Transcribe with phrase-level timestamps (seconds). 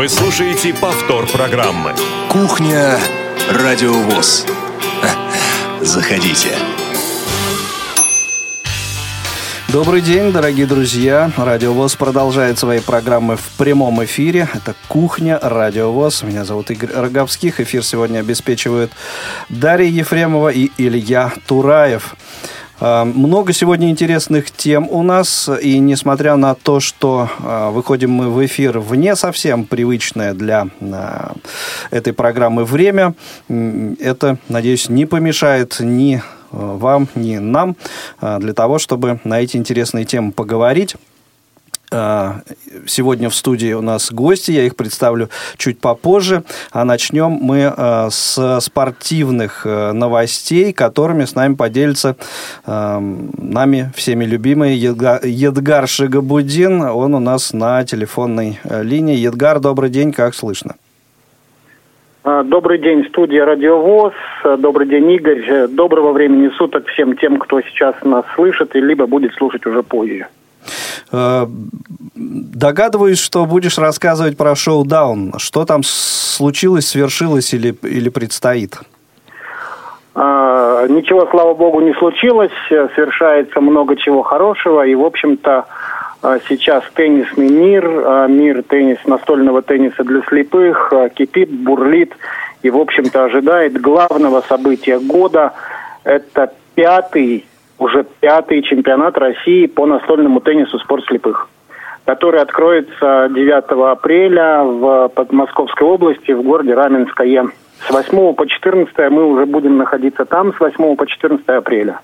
[0.00, 1.92] Вы слушаете повтор программы.
[2.30, 2.98] Кухня
[3.50, 4.46] Радиовоз.
[5.82, 6.56] Заходите.
[9.68, 11.30] Добрый день, дорогие друзья.
[11.36, 14.48] Радио ВОЗ продолжает свои программы в прямом эфире.
[14.54, 16.22] Это «Кухня Радио ВОЗ».
[16.22, 17.60] Меня зовут Игорь Роговских.
[17.60, 18.90] Эфир сегодня обеспечивают
[19.50, 22.16] Дарья Ефремова и Илья Тураев.
[22.82, 28.30] А, много сегодня интересных тем у нас, и несмотря на то, что а, выходим мы
[28.30, 31.34] в эфир в не совсем привычное для а,
[31.90, 33.14] этой программы время,
[33.48, 37.76] это, надеюсь, не помешает ни вам, ни нам
[38.20, 40.96] для того, чтобы на эти интересные темы поговорить.
[41.92, 42.36] А,
[42.86, 46.44] сегодня в студии у нас гости, я их представлю чуть попозже.
[46.70, 52.16] А начнем мы а, с спортивных э, новостей, которыми с нами поделится
[52.64, 56.82] а, нами всеми любимый Едгар Шигабудин.
[56.82, 59.16] Он у нас на телефонной э, линии.
[59.16, 60.76] Едгар, добрый день, как слышно?
[62.22, 64.12] Добрый день, студия Радиовоз.
[64.58, 65.68] Добрый день, Игорь.
[65.68, 70.26] Доброго времени суток всем тем, кто сейчас нас слышит, и либо будет слушать уже позже.
[71.12, 71.46] Э,
[72.14, 75.34] догадываюсь, что будешь рассказывать про шоу-даун.
[75.38, 78.78] Что там случилось, свершилось или, или предстоит?
[80.14, 82.52] А, ничего, слава богу, не случилось.
[82.68, 84.86] Совершается много чего хорошего.
[84.86, 85.66] И, в общем-то,
[86.22, 92.12] а, сейчас теннисный мир, а, мир теннис, настольного тенниса для слепых кипит, бурлит
[92.62, 95.52] и, в общем-то, ожидает главного события года.
[96.04, 97.46] Это пятый
[97.80, 101.48] уже пятый чемпионат России по настольному теннису «Спорт слепых»,
[102.04, 107.46] который откроется 9 апреля в Подмосковской области в городе Раменское.
[107.88, 112.00] С 8 по 14 мы уже будем находиться там с 8 по 14 апреля.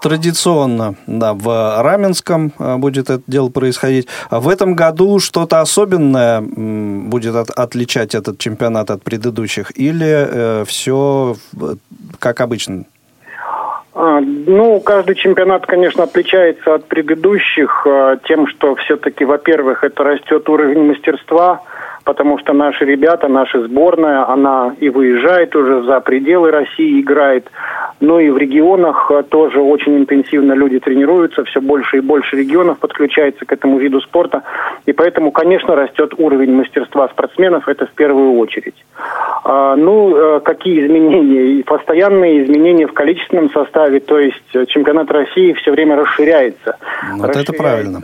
[0.00, 4.08] Традиционно, да, в Раменском э, будет это дело происходить.
[4.28, 9.70] А в этом году что-то особенное будет от, отличать этот чемпионат от предыдущих?
[9.78, 11.36] Или э, все
[12.18, 12.84] как обычно?
[13.94, 20.48] А, ну, каждый чемпионат, конечно, отличается от предыдущих а, тем, что все-таки, во-первых, это растет
[20.48, 21.62] уровень мастерства,
[22.04, 27.50] потому что наши ребята, наша сборная, она и выезжает уже за пределы России, играет.
[28.00, 32.78] Ну и в регионах а, тоже очень интенсивно люди тренируются, все больше и больше регионов
[32.78, 34.42] подключается к этому виду спорта.
[34.84, 38.84] И поэтому, конечно, растет уровень мастерства спортсменов, это в первую очередь.
[39.44, 41.64] А, ну, э, какие изменения?
[41.64, 46.76] Постоянные изменения в количественном составе, то есть э, чемпионат России все время расширяется.
[47.16, 47.52] Вот расширяется.
[47.52, 48.00] это правильно.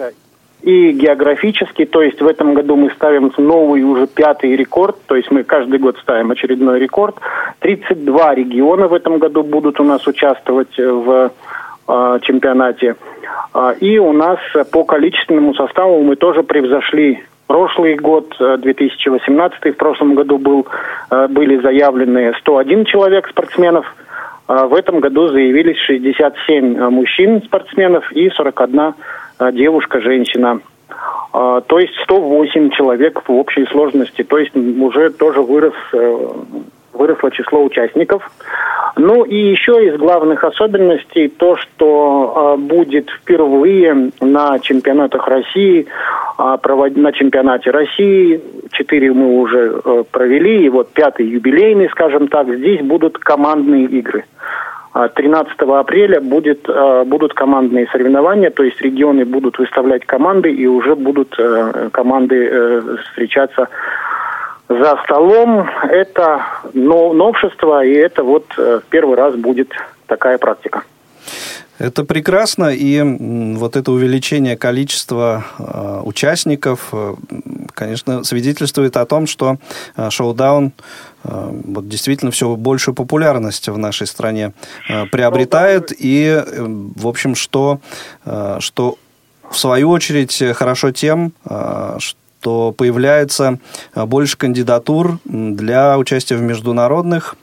[0.62, 5.30] И географически, то есть в этом году мы ставим новый уже пятый рекорд, то есть
[5.30, 7.16] мы каждый год ставим очередной рекорд.
[7.60, 11.30] 32 региона в этом году будут у нас участвовать в
[11.88, 12.96] э, чемпионате.
[13.52, 14.38] А, и у нас
[14.70, 17.20] по количественному составу мы тоже превзошли
[17.50, 20.68] прошлый год, 2018, э, в прошлом году был,
[21.10, 23.92] э, были заявлены 101 человек спортсменов.
[24.46, 28.94] А в этом году заявились 67 э, мужчин-спортсменов и 41
[29.52, 30.60] девушка, женщина.
[31.32, 34.22] А, то есть 108 человек в общей сложности.
[34.22, 35.74] То есть уже тоже вырос
[36.92, 38.30] выросло число участников.
[38.96, 45.86] Ну и еще из главных особенностей то, что э, будет впервые на чемпионатах России,
[46.38, 46.56] э,
[46.96, 48.40] на чемпионате России,
[48.72, 54.24] четыре мы уже э, провели, и вот пятый юбилейный, скажем так, здесь будут командные игры.
[54.92, 56.68] 13 апреля будет,
[57.06, 61.36] будут командные соревнования, то есть регионы будут выставлять команды и уже будут
[61.92, 63.68] команды встречаться
[64.70, 65.68] за столом.
[65.82, 66.42] Это
[66.74, 69.72] новшество, и это вот э, первый раз будет
[70.06, 70.82] такая практика.
[71.80, 73.00] Это прекрасно, и
[73.56, 77.14] вот это увеличение количества э, участников, э,
[77.72, 79.56] конечно, свидетельствует о том, что
[79.96, 80.72] э, шоу-даун
[81.22, 84.54] вот действительно все большую популярность в нашей стране
[85.12, 86.42] приобретает, и,
[86.96, 87.80] в общем, что,
[88.58, 88.96] что
[89.50, 93.58] в свою очередь хорошо тем, что то появляется
[93.94, 97.36] больше кандидатур для участия в международных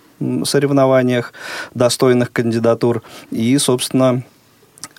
[0.43, 1.33] соревнованиях,
[1.73, 3.03] достойных кандидатур.
[3.31, 4.23] И, собственно,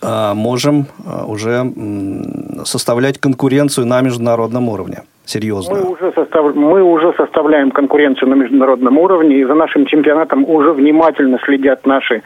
[0.00, 1.72] а, можем а, уже
[2.64, 5.84] составлять конкуренцию на международном уровне серьезную?
[5.84, 6.54] Мы уже, состав...
[6.54, 12.22] мы уже составляем конкуренцию на международном уровне, и за нашим чемпионатом уже внимательно следят наши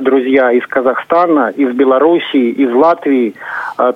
[0.00, 3.34] друзья из Казахстана, из Белоруссии, из Латвии.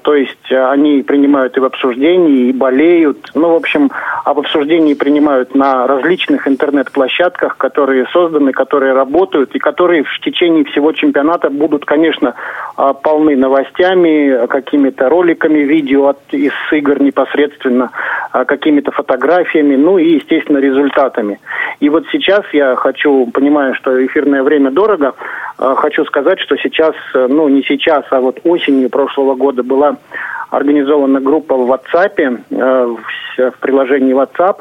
[0.03, 3.31] То есть они принимают и в обсуждении, и болеют.
[3.35, 3.91] Ну, в общем,
[4.25, 10.93] об обсуждении принимают на различных интернет-площадках, которые созданы, которые работают и которые в течение всего
[10.93, 12.35] чемпионата будут, конечно,
[13.03, 17.91] полны новостями, какими-то роликами, видео от, из игр непосредственно,
[18.49, 21.39] какими-то фотографиями, ну и, естественно, результатами.
[21.79, 25.15] И вот сейчас я хочу, понимая, что эфирное время дорого,
[25.59, 29.97] э, хочу сказать, что сейчас, э, ну не сейчас, а вот осенью прошлого года была
[30.51, 32.97] организована группа в WhatsApp, э,
[33.37, 34.57] в приложении WhatsApp,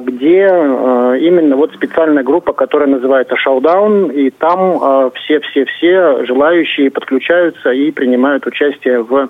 [0.00, 8.46] где именно вот специальная группа, которая называется Showdown, и там все-все-все желающие подключаются и принимают
[8.46, 9.28] участие в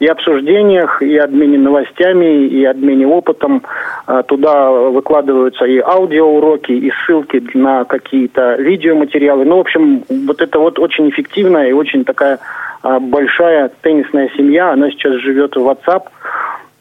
[0.00, 3.62] и обсуждениях, и обмене новостями, и обмене опытом.
[4.06, 9.44] А, туда выкладываются и аудиоуроки, и ссылки на какие-то видеоматериалы.
[9.44, 12.38] Ну, в общем, вот это вот очень эффективная и очень такая
[12.82, 14.72] а, большая теннисная семья.
[14.72, 16.04] Она сейчас живет в WhatsApp.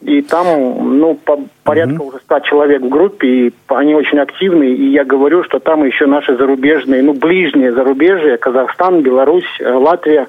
[0.02, 2.08] И там, ну, по, порядка mm-hmm.
[2.08, 4.64] уже ста человек в группе, и они очень активны.
[4.64, 10.26] И я говорю, что там еще наши зарубежные, ну, ближние зарубежья, Казахстан, Беларусь, э, Латвия,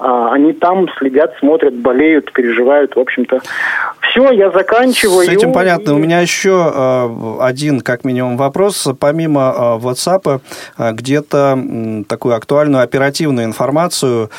[0.00, 3.40] они там следят, смотрят, болеют, переживают, в общем-то.
[4.00, 5.26] Все, я заканчиваю.
[5.26, 5.90] С этим понятно.
[5.90, 5.94] И...
[5.94, 8.88] У меня еще э, один, как минимум, вопрос.
[8.98, 10.40] Помимо э, WhatsApp,
[10.78, 11.58] где-то
[12.08, 14.30] такую актуальную оперативную информацию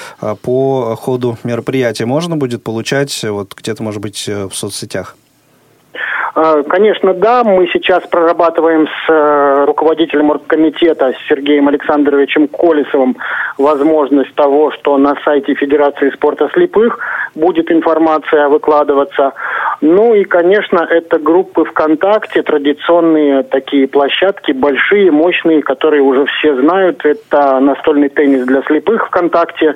[0.41, 5.15] по ходу мероприятия можно будет получать вот где-то, может быть, э, в соцсетях?
[6.41, 7.43] А, конечно, да.
[7.43, 13.17] Мы сейчас прорабатываем с э, руководителем оргкомитета Сергеем Александровичем Колесовым
[13.57, 16.99] возможность того, что на сайте Федерации спорта слепых
[17.35, 19.33] будет информация выкладываться.
[19.81, 27.05] Ну и, конечно, это группы ВКонтакте, традиционные такие площадки, большие, мощные, которые уже все знают.
[27.05, 29.75] Это настольный теннис для слепых ВКонтакте.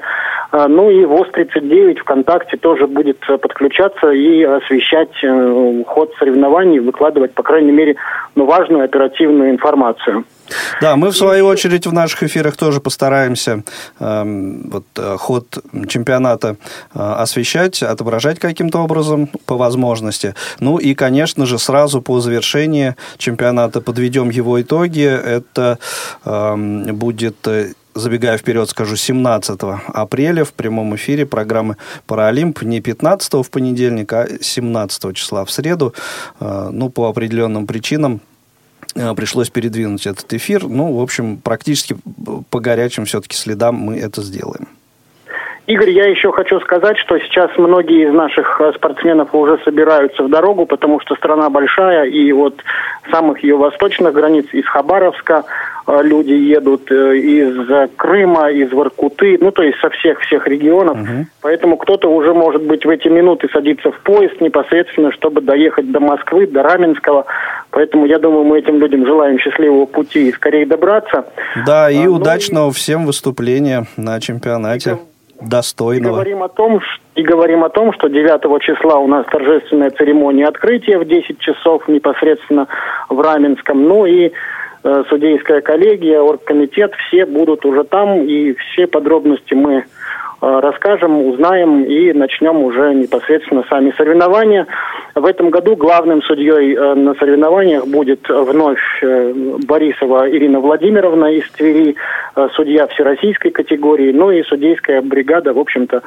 [0.53, 7.41] А, ну и ВОЗ-39 ВКонтакте тоже будет подключаться и освещать э, ход соревнований, выкладывать, по
[7.41, 7.95] крайней мере,
[8.35, 10.25] ну, важную оперативную информацию.
[10.79, 13.63] Да, мы в свою очередь в наших эфирах тоже постараемся
[13.99, 14.23] э,
[14.71, 15.45] вот, э, ход
[15.87, 16.57] чемпионата
[16.93, 20.35] э, освещать, отображать каким-то образом по возможности.
[20.59, 25.01] Ну и, конечно же, сразу по завершении чемпионата подведем его итоги.
[25.01, 25.79] Это
[26.25, 27.37] эм, э, будет
[27.95, 29.59] забегая вперед, скажу, 17
[29.93, 32.61] апреля в прямом эфире программы «Паралимп».
[32.63, 35.93] Не 15 в понедельник, а 17 числа в среду.
[36.39, 38.21] Э, ну, по определенным причинам
[38.95, 40.67] Э, пришлось передвинуть этот эфир.
[40.67, 41.97] Ну, в общем, практически
[42.49, 44.67] по горячим все-таки следам мы это сделаем.
[45.65, 50.29] Игорь, я еще хочу сказать, что сейчас многие из наших э, спортсменов уже собираются в
[50.29, 52.61] дорогу, потому что страна большая, и вот
[53.09, 55.45] самых ее восточных границ, из Хабаровска,
[55.87, 60.97] э, люди едут из Крыма, из Воркуты, ну, то есть со всех-всех регионов.
[60.97, 61.27] Угу.
[61.41, 66.01] Поэтому кто-то уже, может быть, в эти минуты садится в поезд непосредственно, чтобы доехать до
[66.01, 67.25] Москвы, до Раменского.
[67.69, 71.25] Поэтому я думаю, мы этим людям желаем счастливого пути и скорее добраться.
[71.65, 72.73] Да, и а, ну, удачного и...
[72.73, 74.97] всем выступления на чемпионате.
[75.41, 76.11] Достойного.
[76.11, 76.81] И говорим, о том,
[77.15, 81.87] и говорим о том, что 9 числа у нас торжественная церемония открытия в 10 часов
[81.87, 82.67] непосредственно
[83.09, 83.83] в Раменском.
[83.83, 84.31] Ну и
[84.83, 89.85] э, судейская коллегия, оргкомитет, все будут уже там, и все подробности мы
[90.43, 94.67] расскажем, узнаем и начнем уже непосредственно сами соревнования.
[95.15, 99.33] В этом году главным судьей э, на соревнованиях будет вновь э,
[99.65, 101.95] Борисова Ирина Владимировна из Твери,
[102.55, 106.01] судья всероссийской категории, ну и судейская бригада, в общем-то,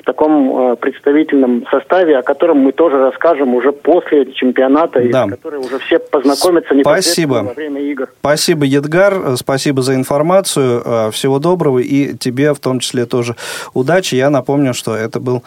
[0.00, 5.26] в таком представительном составе, о котором мы тоже расскажем уже после чемпионата, да.
[5.26, 7.48] и которые уже все познакомятся непосредственно спасибо.
[7.48, 8.08] во время игр.
[8.20, 13.36] Спасибо, Едгар, спасибо за информацию, всего доброго и тебе в том числе тоже
[13.74, 14.14] удачи.
[14.14, 15.42] Я напомню, что это был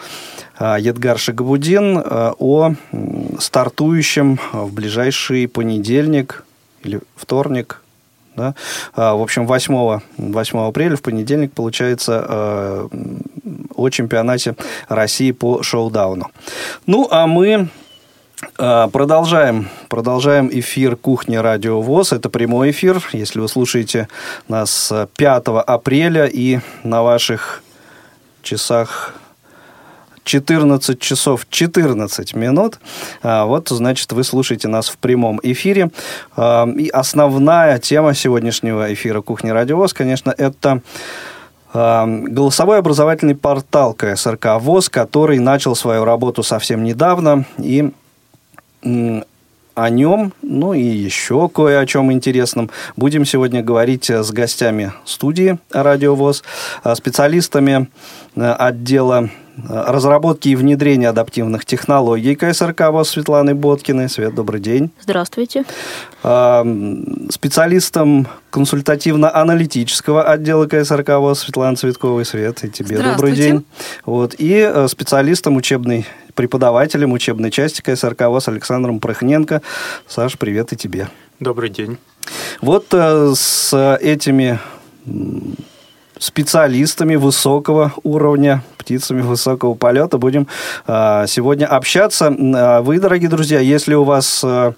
[0.58, 2.02] Едгар Шагабудин
[2.38, 2.72] о
[3.38, 6.44] стартующем в ближайший понедельник
[6.82, 7.80] или вторник,
[8.36, 8.54] да?
[8.94, 12.88] А, в общем, 8, 8 апреля, в понедельник, получается,
[13.76, 14.56] о чемпионате
[14.88, 16.30] России по шоу-дауну.
[16.86, 17.68] Ну, а мы
[18.56, 22.12] Продолжаем, продолжаем эфир «Кухня Радио ВОЗ».
[22.12, 23.02] Это прямой эфир.
[23.12, 24.08] Если вы слушаете
[24.48, 27.62] нас 5 апреля и на ваших
[28.42, 29.14] часах
[30.24, 32.80] 14 часов 14 минут.
[33.22, 35.90] А, вот, значит, вы слушаете нас в прямом эфире.
[36.36, 40.80] А, и основная тема сегодняшнего эфира «Кухни Радиовоз», конечно, это
[41.72, 47.92] а, голосовой образовательный портал КСРК ВОЗ, который начал свою работу совсем недавно и
[48.82, 52.70] о нем, ну и еще кое о чем интересном.
[52.96, 56.44] Будем сегодня говорить с гостями студии «Радио ВОЗ»,
[56.94, 57.88] специалистами
[58.36, 59.30] отдела
[59.68, 64.08] разработки и внедрения адаптивных технологий КСРК ВОЗ Светланы Боткиной.
[64.08, 64.90] Свет, добрый день.
[65.00, 65.64] Здравствуйте.
[67.30, 72.24] Специалистом консультативно-аналитического отдела КСРК ВОЗ Светлана Цветковой.
[72.24, 73.64] Свет, и тебе добрый день.
[74.04, 74.34] Вот.
[74.38, 79.62] И э, специалистом учебной преподавателем учебной части КСРК ВОЗ Александром Прохненко.
[80.06, 81.08] Саш, привет и тебе.
[81.40, 81.98] Добрый день.
[82.60, 84.58] Вот э, с этими
[86.18, 90.46] специалистами высокого уровня, птицами высокого полета будем
[90.86, 92.34] э, сегодня общаться.
[92.54, 94.72] А вы, дорогие друзья, если у вас э,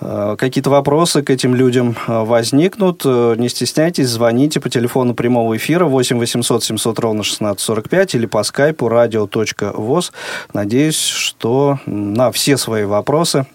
[0.00, 6.18] э, какие-то вопросы к этим людям возникнут, не стесняйтесь, звоните по телефону прямого эфира 8
[6.18, 10.12] 800 700 ровно 1645 или по скайпу radio.voz.
[10.52, 13.46] Надеюсь, что на все свои вопросы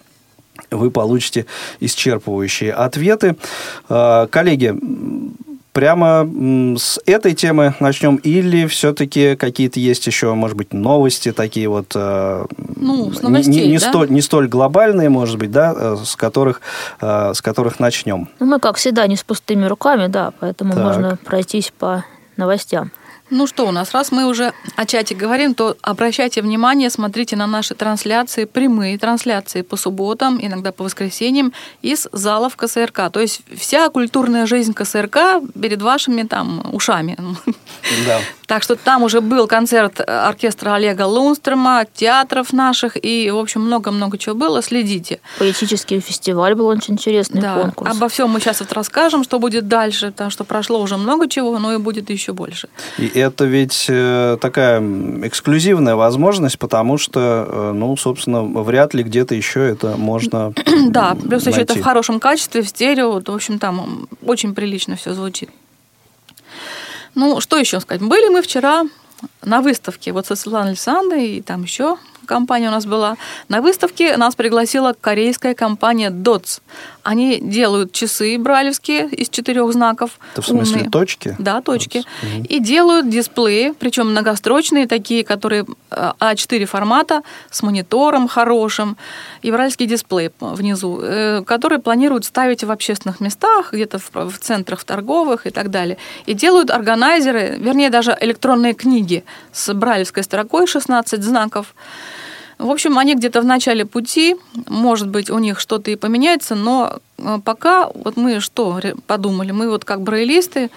[0.70, 1.46] вы получите
[1.80, 3.36] исчерпывающие ответы.
[3.88, 4.74] Коллеги,
[5.72, 6.28] прямо
[6.78, 11.92] с этой темы начнем или все-таки какие-то есть еще, может быть, новости такие вот...
[11.94, 12.44] Э,
[12.76, 13.88] ну, с новостей, не, не, да?
[13.88, 16.60] столь, не столь глобальные, может быть, да, э, с которых,
[17.00, 18.28] э, с которых начнем.
[18.38, 20.84] Ну, мы, как всегда, не с пустыми руками, да, поэтому так.
[20.84, 22.04] можно пройтись по
[22.36, 22.90] новостям.
[23.34, 27.46] Ну что у нас, раз мы уже о чате говорим, то обращайте внимание, смотрите на
[27.46, 33.10] наши трансляции, прямые трансляции по субботам, иногда по воскресеньям из залов КСРК.
[33.10, 37.16] То есть вся культурная жизнь КСРК перед вашими там ушами.
[38.06, 38.20] Да.
[38.46, 44.18] Так что там уже был концерт оркестра Олега Лунстрема, театров наших, и, в общем, много-много
[44.18, 44.62] чего было.
[44.62, 45.20] Следите.
[45.38, 47.54] Поэтический фестиваль был очень интересный да.
[47.54, 47.90] конкурс.
[47.90, 51.58] Обо всем мы сейчас вот расскажем, что будет дальше, потому что прошло уже много чего,
[51.58, 52.68] но и будет еще больше.
[52.98, 54.80] И это ведь э, такая
[55.26, 60.52] эксклюзивная возможность, потому что, э, ну, собственно, вряд ли где-то еще это можно
[60.88, 65.14] Да, плюс еще это в хорошем качестве, в стерео, в общем, там очень прилично все
[65.14, 65.50] звучит.
[67.14, 68.02] Ну, что еще сказать?
[68.02, 68.84] Были мы вчера
[69.44, 73.16] на выставке вот со Светланой Александрой, и там еще компания у нас была.
[73.48, 76.60] На выставке нас пригласила корейская компания DOTS.
[77.02, 80.12] Они делают часы брайлевские из четырех знаков.
[80.32, 80.90] Это в смысле умные.
[80.90, 81.36] точки?
[81.38, 81.98] Да, точки.
[81.98, 82.44] Угу.
[82.48, 88.96] И делают дисплеи, причем многострочные, такие, которые А4 формата, с монитором хорошим.
[89.42, 94.84] Евральский дисплей внизу, э, который планируют ставить в общественных местах, где-то в, в центрах в
[94.84, 95.98] торговых и так далее.
[96.26, 101.74] И делают органайзеры, вернее, даже электронные книги с брайлевской строкой 16 знаков.
[102.58, 104.36] В общем, они где-то в начале пути,
[104.68, 109.68] может быть, у них что-то и поменяется, но э, пока вот мы что подумали, мы
[109.68, 110.70] вот как брайлисты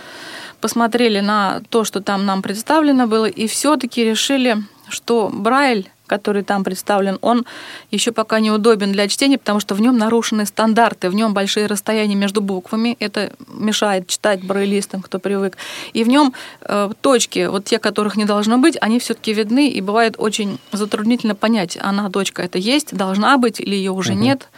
[0.62, 4.57] посмотрели на то, что там нам представлено было, и все-таки решили,
[4.89, 7.45] что Брайль который там представлен, он
[7.91, 12.15] еще пока неудобен для чтения, потому что в нем нарушены стандарты, в нем большие расстояния
[12.15, 15.57] между буквами, это мешает читать брайлистам, кто привык.
[15.93, 19.81] И в нем э, точки, вот те, которых не должно быть, они все-таки видны, и
[19.81, 24.21] бывает очень затруднительно понять, она точка это есть, должна быть или ее уже угу.
[24.21, 24.50] нет.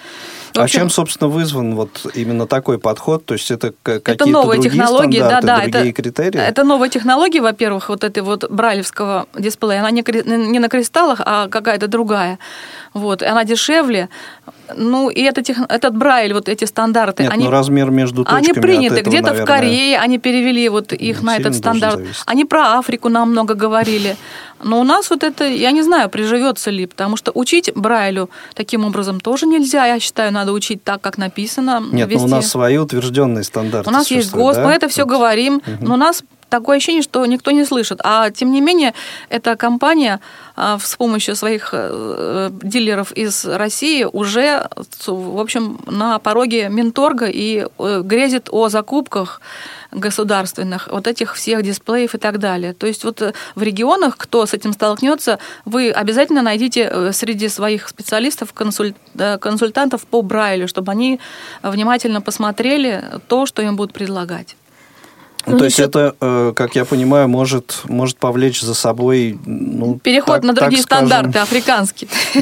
[0.57, 3.25] А общем, а чем, собственно, вызван вот именно такой подход?
[3.25, 6.39] То есть это какие-то это новые другие технологии, стандарты, да, да, другие это, критерии?
[6.39, 9.79] Это новые технологии, во-первых, вот этой вот брайлевского дисплея.
[9.79, 12.39] Она не, не на кристаллах, а какая-то другая.
[12.93, 14.09] Вот, и она дешевле.
[14.75, 18.43] Ну, и это, тех, этот Брайль, вот эти стандарты, Нет, они, ну, размер между точками
[18.43, 19.01] они приняты.
[19.01, 22.01] Где-то наверное, в Корее они перевели вот их на этот стандарт.
[22.25, 24.15] Они про Африку нам много говорили.
[24.63, 28.85] Но у нас вот это, я не знаю, приживется ли, потому что учить Брайлю таким
[28.85, 29.85] образом тоже нельзя.
[29.85, 31.83] Я считаю, надо учить так, как написано.
[31.91, 32.21] Нет, вести.
[32.21, 33.89] ну у нас свои утвержденные стандарты.
[33.89, 34.65] У нас есть ГОСТ, да?
[34.65, 35.63] мы это все говорим, угу.
[35.81, 37.99] но у нас такое ощущение, что никто не слышит.
[38.03, 38.93] А тем не менее,
[39.29, 40.19] эта компания
[40.55, 44.67] а, с помощью своих э, дилеров из России уже,
[45.05, 49.41] в общем, на пороге Минторга и э, грезит о закупках
[49.91, 52.73] государственных, вот этих всех дисплеев и так далее.
[52.73, 57.87] То есть вот э, в регионах, кто с этим столкнется, вы обязательно найдите среди своих
[57.87, 58.93] специалистов консуль...
[59.39, 61.19] консультантов по Брайлю, чтобы они
[61.61, 64.55] внимательно посмотрели то, что им будут предлагать.
[65.45, 69.39] Ну, ну, то есть это, э, как я понимаю, может, может повлечь за собой...
[69.45, 72.09] Ну, Переход так, на другие скажем, стандарты, африканские.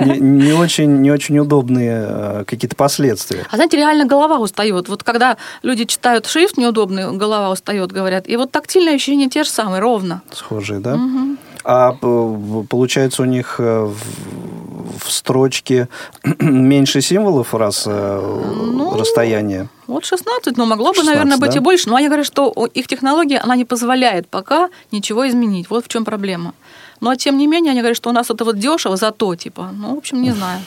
[0.00, 3.46] не, не, очень, не очень удобные э, какие-то последствия.
[3.50, 4.88] А знаете, реально голова устает.
[4.88, 8.28] Вот когда люди читают шрифт неудобный, голова устает, говорят.
[8.28, 10.22] И вот тактильное ощущение те же самые, ровно.
[10.32, 10.94] Схожие, да?
[10.94, 11.36] Угу.
[11.64, 15.88] А получается у них э, в, в строчке
[16.38, 19.68] меньше символов раз ну, расстояние?
[19.86, 21.56] Вот 16, но могло бы, 16, наверное, быть да?
[21.58, 21.88] и больше.
[21.88, 25.68] Но они говорят, что их технология, она не позволяет пока ничего изменить.
[25.70, 26.54] Вот в чем проблема.
[27.00, 29.94] Но тем не менее, они говорят, что у нас это вот дешево, зато, типа, ну,
[29.94, 30.60] в общем, не знаю.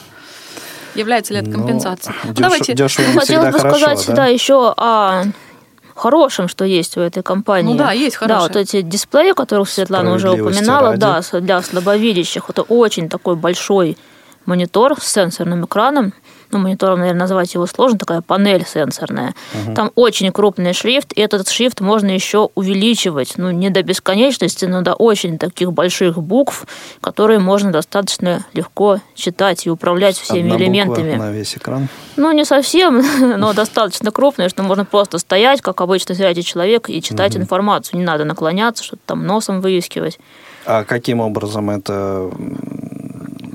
[0.95, 2.15] является ли это компенсацией.
[2.23, 2.73] Ну, Ну, деш- Давайте.
[2.73, 4.13] дешево не Хотелось бы хорошо, сказать, да?
[4.15, 5.23] да, еще о
[6.03, 7.71] хорошем, что есть в этой компании.
[7.71, 8.47] Ну да, есть Да, хорошее.
[8.49, 10.99] вот эти дисплеи, которых Светлана уже упоминала, ради.
[10.99, 12.49] да, для слабовидящих.
[12.49, 13.97] Это очень такой большой
[14.45, 16.13] монитор с сенсорным экраном.
[16.53, 19.33] Ну, монитором, наверное, назвать его сложно, такая панель сенсорная.
[19.75, 23.33] Там очень крупный шрифт, и этот шрифт можно еще увеличивать.
[23.37, 26.67] Ну, не до бесконечности, но до очень таких больших букв,
[27.01, 31.15] которые можно достаточно легко читать и управлять всеми Одна буква элементами.
[31.15, 31.87] на весь экран.
[32.15, 33.03] Ну, не совсем,
[33.39, 37.99] но достаточно крупные, что можно просто стоять, как обычно сидите человек, и читать информацию.
[37.99, 40.19] Не надо наклоняться, что-то там носом выискивать.
[40.65, 42.29] А каким образом это...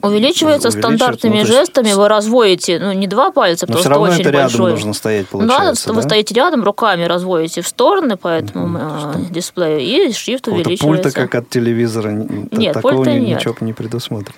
[0.02, 3.90] Увеличивается Увеличивается, стандартными ну, есть жестами, вы разводите, ну, не два пальца, Но просто все
[3.90, 4.70] равно очень это рядом большой.
[4.72, 5.96] нужно стоять, Ну, получается, да, да?
[5.96, 10.86] вы стоите рядом, руками разводите в стороны по этому э, дисплею, и шрифт увеличивается.
[10.86, 13.38] пульта, как от телевизора, Нет, такого пульта нет.
[13.38, 14.34] ничего не предусмотрено.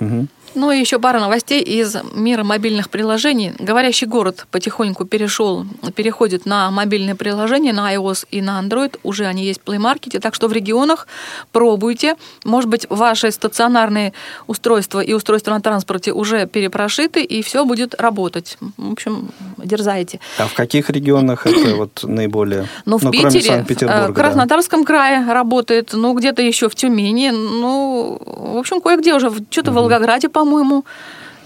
[0.00, 0.28] Мгм.
[0.54, 3.54] Ну и еще пара новостей из мира мобильных приложений.
[3.58, 8.98] Говорящий город потихоньку перешел, переходит на мобильные приложения, на iOS и на Android.
[9.02, 11.06] Уже они есть в Play Market, так что в регионах
[11.52, 12.16] пробуйте.
[12.44, 14.12] Может быть, ваши стационарные
[14.46, 18.56] устройства и устройства на транспорте уже перепрошиты, и все будет работать.
[18.76, 20.20] В общем, дерзайте.
[20.38, 22.68] А в каких регионах это вот наиболее...
[22.84, 27.30] Ну, в ну, Питере, Санкт-Петербурга, э, в Краснодарском крае работает, ну, где-то еще в Тюмени,
[27.30, 30.84] ну, в общем, кое-где уже, что-то в Волгограде, по-моему,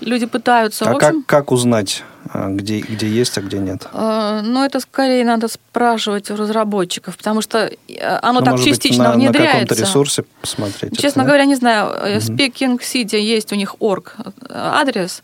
[0.01, 0.85] люди пытаются.
[0.85, 3.89] А как, общем, как узнать, а, где, где есть, а где нет?
[3.93, 7.59] э, ну, это скорее надо спрашивать у разработчиков, потому что
[7.89, 9.53] э, оно Ну, так может быть, частично на, на внедряется.
[9.53, 10.99] каком-то ресурсе посмотреть.
[10.99, 11.91] Честно это, говоря, не знаю.
[11.91, 15.23] э, Speaking City есть у них орг э, адрес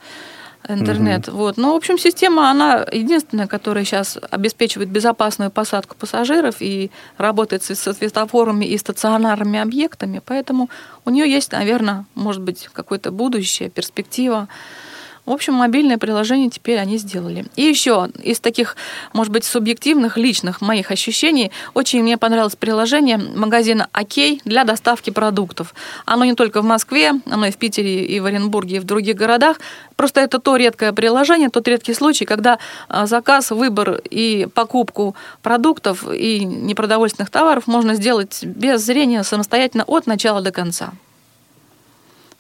[0.69, 1.29] интернет.
[1.29, 1.57] Вот.
[1.57, 7.75] Но, в общем, система, она единственная, которая сейчас обеспечивает безопасную посадку пассажиров и работает со
[7.75, 10.21] со светофорами и стационарными объектами.
[10.25, 10.69] Поэтому
[11.05, 14.49] у нее есть, наверное, может быть, какое-то будущее, перспектива.
[15.29, 17.45] В общем, мобильное приложение теперь они сделали.
[17.55, 18.77] И еще из таких,
[19.13, 25.75] может быть, субъективных, личных моих ощущений, очень мне понравилось приложение магазина «Окей» для доставки продуктов.
[26.07, 29.17] Оно не только в Москве, оно и в Питере, и в Оренбурге, и в других
[29.17, 29.61] городах.
[29.97, 32.59] Просто это то редкое приложение, тот редкий случай, когда
[32.89, 40.07] а, заказ, выбор и покупку продуктов и непродовольственных товаров можно сделать без зрения самостоятельно от
[40.07, 40.95] начала до конца.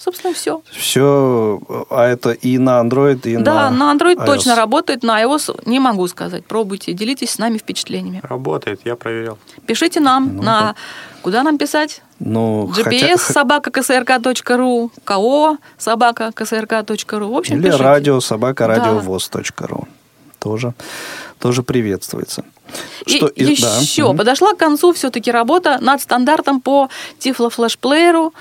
[0.00, 0.62] Собственно, все.
[0.70, 4.26] Все, а это и на Android, и Да, на на Android iOS.
[4.26, 6.44] точно работает, на iOS не могу сказать.
[6.46, 8.20] Пробуйте, делитесь с нами впечатлениями.
[8.22, 9.38] Работает, я проверял.
[9.66, 10.76] Пишите нам на...
[11.22, 12.02] Куда нам писать?
[12.20, 17.32] Ну, GPS хотя- собака ksrk.ru, КО собака ksrk.ru.
[17.32, 17.82] В общем, Или пишите.
[17.82, 18.74] радио собака Да.
[18.76, 19.88] радиовоз.ру.
[20.38, 20.74] Тоже,
[21.40, 22.44] тоже приветствуется.
[23.06, 24.18] И Что из- да, еще мгм.
[24.18, 28.34] подошла к концу все-таки работа над стандартом по Тифло флешплееру.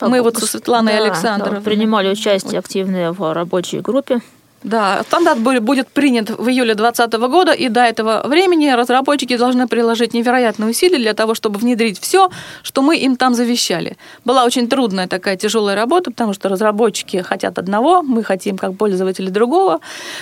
[0.00, 4.20] Мы вот со Светланой Да, Александровной да, принимали участие активные в рабочей группе.
[4.64, 9.68] Да, стандарт бу- будет принят в июле 2020 года, и до этого времени разработчики должны
[9.68, 12.30] приложить невероятные усилия для того, чтобы внедрить все,
[12.62, 13.98] что мы им там завещали.
[14.24, 19.28] Была очень трудная такая тяжелая работа, потому что разработчики хотят одного, мы хотим как пользователи
[19.28, 19.80] другого,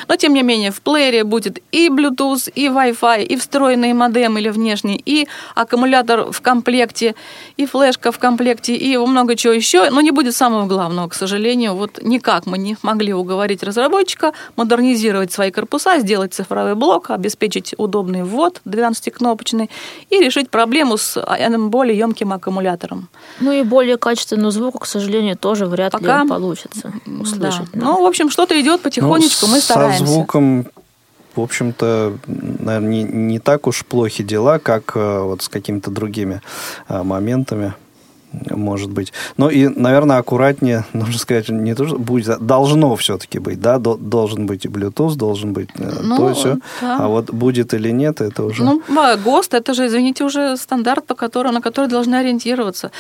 [0.09, 4.49] но тем не менее в плеере будет и Bluetooth, и Wi-Fi, и встроенный модем или
[4.49, 7.15] внешний, и аккумулятор в комплекте,
[7.57, 11.75] и флешка в комплекте, и много чего еще, но не будет самого главного, к сожалению.
[11.75, 18.23] Вот никак мы не могли уговорить разработчика модернизировать свои корпуса, сделать цифровой блок, обеспечить удобный
[18.23, 19.71] ввод 12-кнопочный
[20.11, 23.09] и решить проблему с а, более емким аккумулятором.
[23.41, 27.71] Ну и более качественного звука, к сожалению, тоже вряд Пока- ли получится услышать.
[27.73, 27.79] Да.
[27.79, 27.89] нам.
[27.89, 29.99] Ну, в общем, что-то идет потихонечку, Ну, мы стараемся.
[30.01, 30.67] Со звуком,
[31.35, 36.43] в общем-то, наверное, не, не так уж плохи дела, как э, вот с какими-то другими
[36.89, 37.75] э, моментами,
[38.51, 39.13] может быть.
[39.37, 43.79] Но и, наверное, аккуратнее, нужно сказать, не то, что будет, а должно все-таки быть, да,
[43.79, 46.59] До- должен быть и Bluetooth, должен быть э, Ну, то все.
[46.81, 46.97] да.
[47.01, 48.65] А вот будет или нет, это уже...
[48.65, 52.91] Ну, а, ГОСТ, это же, извините, уже стандарт, по которому, на который должны ориентироваться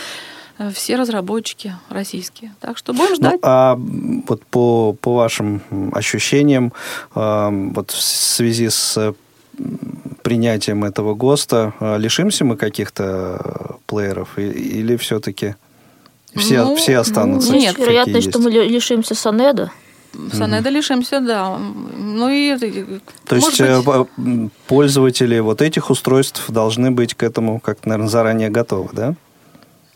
[0.58, 2.52] э, все разработчики российские.
[2.60, 3.40] Так что будем Ну, ждать.
[3.42, 5.60] а м, вот по, по вашим
[5.92, 6.72] ощущениям,
[7.14, 9.12] эм, вот в связи с э,
[10.22, 15.56] принятием этого ГОСТа, э, лишимся мы каких-то э, плееров или все-таки
[16.36, 17.52] все, Ну, все останутся?
[17.52, 19.70] ну, Есть какие вероятность, что мы ли- лишимся Сонеда.
[20.32, 21.58] Санеда лишимся, да.
[21.58, 22.56] Ну и...
[23.26, 23.82] То есть э,
[24.18, 29.14] м, пользователи вот этих устройств должны быть к этому, как, наверное, заранее готовы, да?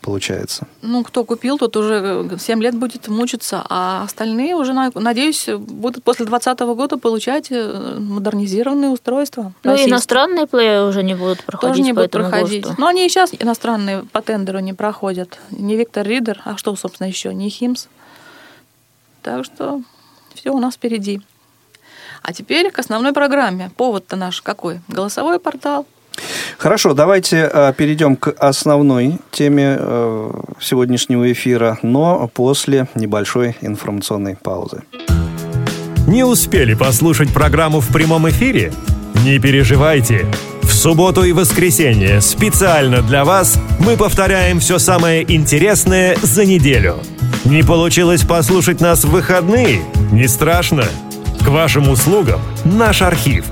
[0.07, 0.67] Получается.
[0.81, 6.01] Ну, кто купил, тот уже 7 лет будет мучиться, а остальные уже, на- надеюсь, будут
[6.01, 9.51] после 2020 года получать э, модернизированные устройства.
[9.65, 9.91] Ну и российские.
[9.91, 12.63] иностранные плееры уже не будут проходить тоже не по будут этому проходить.
[12.63, 12.79] ГОСТу.
[12.81, 15.39] Но они и сейчас иностранные по тендеру не проходят.
[15.51, 17.33] Не Виктор Ридер, а что, собственно, еще?
[17.33, 17.87] Не Химс.
[19.23, 19.81] Так что
[20.35, 21.19] все у нас впереди.
[22.21, 23.71] А теперь к основной программе.
[23.75, 24.79] Повод-то наш какой?
[24.87, 25.85] Голосовой портал.
[26.57, 34.83] Хорошо, давайте э, перейдем к основной теме э, сегодняшнего эфира, но после небольшой информационной паузы.
[36.07, 38.71] Не успели послушать программу в прямом эфире?
[39.23, 40.25] Не переживайте.
[40.63, 46.97] В субботу и воскресенье специально для вас мы повторяем все самое интересное за неделю.
[47.45, 49.81] Не получилось послушать нас в выходные?
[50.11, 50.83] Не страшно.
[51.41, 53.45] К вашим услугам наш архив.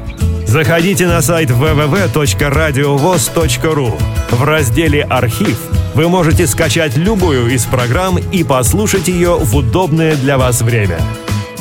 [0.56, 4.00] Заходите на сайт www.radiovoz.ru.
[4.30, 5.60] В разделе «Архив»
[5.94, 11.02] вы можете скачать любую из программ и послушать ее в удобное для вас время.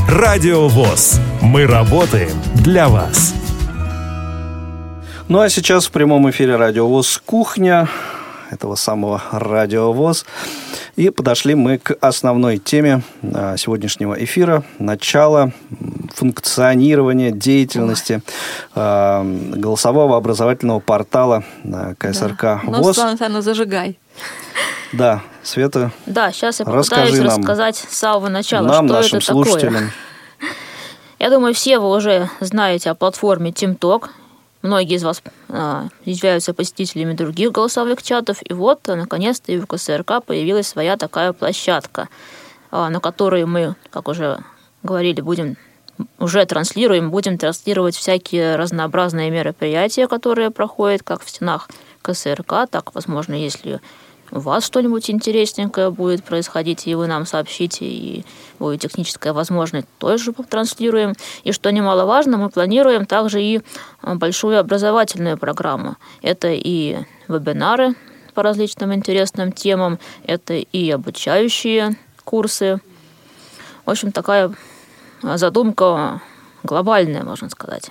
[0.08, 1.18] Радио ВОЗ.
[1.42, 3.34] Мы работаем для вас.
[5.26, 7.88] Ну а сейчас в прямом эфире Радио ВОЗ «Кухня»
[8.54, 10.24] этого самого Радио ВОЗ.
[10.96, 14.62] И подошли мы к основной теме а, сегодняшнего эфира.
[14.78, 15.52] Начало
[16.14, 18.22] функционирования, деятельности
[18.74, 22.60] э, голосового образовательного портала э, КСРК да.
[22.64, 23.00] Ну, ВОЗ.
[23.28, 23.98] Ну, зажигай.
[24.92, 29.26] Да, Света, Да, сейчас я попытаюсь нам, рассказать с самого начала, нам, что нашим это
[29.26, 29.74] слушателям.
[29.74, 29.92] такое.
[31.18, 34.10] Я думаю, все вы уже знаете о платформе TeamTalk.
[34.64, 38.38] Многие из вас а, являются посетителями других голосовых чатов.
[38.42, 42.08] И вот, наконец-то, и в КСРК появилась своя такая площадка,
[42.70, 44.42] а, на которой мы, как уже
[44.82, 45.58] говорили, будем
[46.18, 51.68] уже транслируем, будем транслировать всякие разнообразные мероприятия, которые проходят как в стенах
[52.00, 53.82] КСРК, так, возможно, если
[54.34, 58.24] у вас что-нибудь интересненькое будет происходить, и вы нам сообщите, и
[58.58, 61.14] будет техническая возможность, тоже транслируем.
[61.44, 63.60] И что немаловажно, мы планируем также и
[64.02, 65.96] большую образовательную программу.
[66.20, 67.94] Это и вебинары
[68.34, 72.80] по различным интересным темам, это и обучающие курсы.
[73.86, 74.52] В общем, такая
[75.22, 76.20] задумка
[76.64, 77.90] глобальная, можно сказать.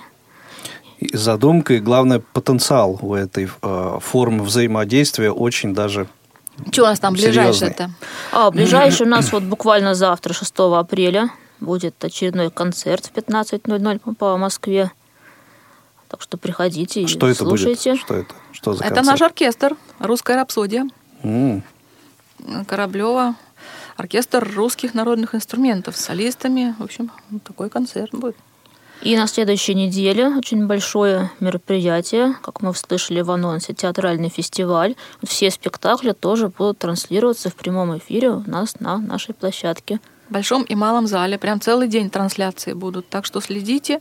[1.12, 6.06] Задумка и, главное, потенциал у этой э, формы взаимодействия очень даже
[6.70, 7.90] Что у нас там ближайшее-то?
[8.32, 14.36] А, ближайший у нас вот буквально завтра, 6 апреля, будет очередной концерт в 15.00 по
[14.36, 14.90] Москве.
[16.08, 17.92] Так что приходите что и это слушайте.
[17.92, 18.02] Будет?
[18.02, 18.34] Что это?
[18.52, 19.06] Что за Это концерт?
[19.20, 20.86] наш оркестр, русская рапсодия.
[21.22, 21.62] М,
[22.66, 23.34] Кораблева,
[23.96, 26.74] оркестр русских народных инструментов с солистами.
[26.78, 27.10] В общем,
[27.44, 28.36] такой концерт будет.
[29.02, 34.94] И на следующей неделе очень большое мероприятие, как мы услышали в анонсе, театральный фестиваль.
[35.22, 40.00] Все спектакли тоже будут транслироваться в прямом эфире у нас на нашей площадке.
[40.28, 41.38] В большом и малом зале.
[41.38, 43.08] Прям целый день трансляции будут.
[43.08, 44.00] Так что следите,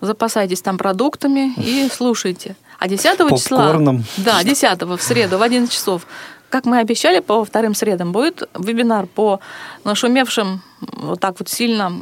[0.00, 2.56] запасайтесь там продуктами и слушайте.
[2.78, 3.58] А 10 числа...
[3.58, 4.04] Попкорном.
[4.16, 6.06] Да, 10 в среду в 11 часов.
[6.50, 9.38] Как мы обещали, по вторым средам будет вебинар по
[9.84, 11.92] нашумевшим вот так вот сильно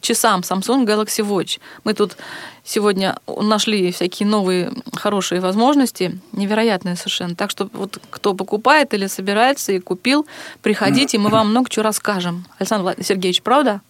[0.00, 1.58] часам Samsung Galaxy Watch.
[1.84, 2.16] Мы тут
[2.64, 7.34] сегодня нашли всякие новые хорошие возможности, невероятные совершенно.
[7.34, 10.26] Так что вот кто покупает или собирается и купил,
[10.62, 12.44] приходите, мы вам много чего расскажем.
[12.58, 13.80] Александр Сергеевич, правда?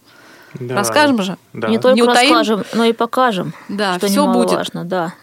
[0.53, 0.75] Да.
[0.75, 1.37] Расскажем же?
[1.51, 1.67] Да.
[1.67, 2.31] Не только Не утаим?
[2.31, 3.53] расскажем, но и покажем.
[3.67, 4.45] Да, что всё будет.
[4.45, 5.13] немаловажно, да.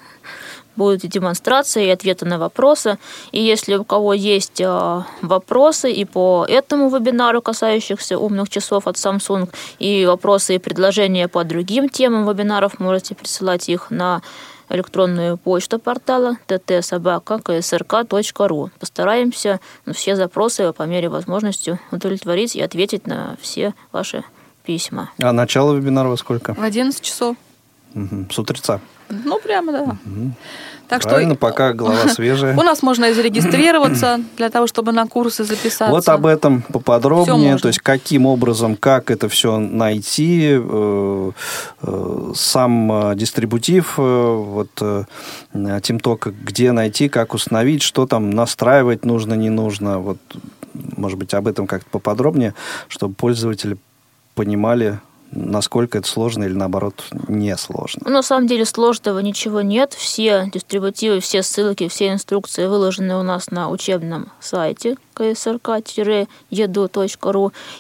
[0.77, 2.99] Будут и демонстрации, и ответы на вопросы.
[3.33, 8.97] И если у кого есть э, вопросы и по этому вебинару, касающихся умных часов от
[8.97, 14.23] Samsung, и вопросы и предложения по другим темам вебинаров, можете присылать их на
[14.73, 18.71] электронную почту портала ttsobaka.ksrk.ru.
[18.79, 24.25] Постараемся ну, все запросы по мере возможности удовлетворить и ответить на все ваши
[24.65, 25.11] письма.
[25.21, 26.55] А начало вебинара во сколько?
[26.55, 27.37] В 11 часов.
[27.95, 28.81] Мгм, С утреца.
[29.09, 29.97] Ну, прямо, да.
[30.89, 32.55] Так Правильно, что пока голова свежая.
[32.57, 35.89] у нас можно и зарегистрироваться для того, чтобы на курсы записаться.
[35.89, 41.31] Вот об этом поподробнее, то есть каким образом, как это все найти, э,
[41.83, 44.71] э, сам э, дистрибутив, вот
[45.55, 50.19] TeamTalk, где найти, как установить, что там настраивать нужно, не нужно, вот,
[50.75, 52.55] может быть, об этом как-то поподробнее,
[52.89, 53.77] чтобы пользователи
[54.35, 54.99] понимали,
[55.33, 58.09] насколько это сложно или, наоборот, не сложно.
[58.09, 59.93] На самом деле сложного ничего нет.
[59.95, 66.27] Все дистрибутивы, все ссылки, все инструкции выложены у нас на учебном сайте ksrk-edu.ru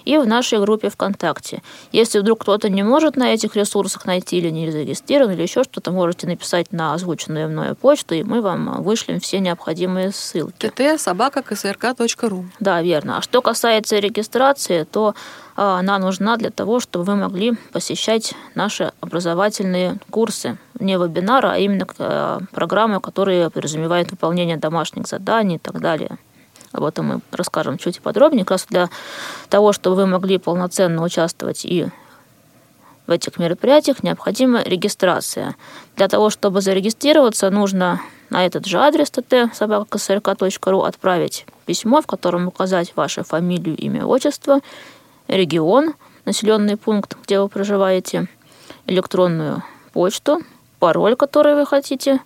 [0.04, 1.62] и в нашей группе ВКонтакте.
[1.90, 5.92] Если вдруг кто-то не может на этих ресурсах найти или не зарегистрирован, или еще что-то,
[5.92, 10.66] можете написать на озвученную мною почту, и мы вам вышлем все необходимые ссылки.
[10.66, 12.44] tt собака ksrk.ru.
[12.60, 13.18] Да, верно.
[13.18, 15.14] А что касается регистрации, то
[15.56, 20.56] она нужна для того, чтобы вы могли посещать наши образовательные курсы.
[20.78, 26.18] Не вебинары, а именно э, программы, которые подразумевают выполнение домашних заданий и так далее.
[26.72, 28.88] Об этом мы расскажем чуть подробнее, как раз для
[29.50, 31.86] того, чтобы вы могли полноценно участвовать и
[33.06, 35.56] в этих мероприятиях необходима регистрация.
[35.96, 39.50] Для того, чтобы зарегистрироваться, нужно на этот же адрес tt
[40.86, 44.60] отправить письмо, в котором указать вашу фамилию, имя, отчество,
[45.36, 48.28] регион, населенный пункт, где вы проживаете,
[48.86, 50.42] электронную почту,
[50.78, 52.20] пароль, который вы хотите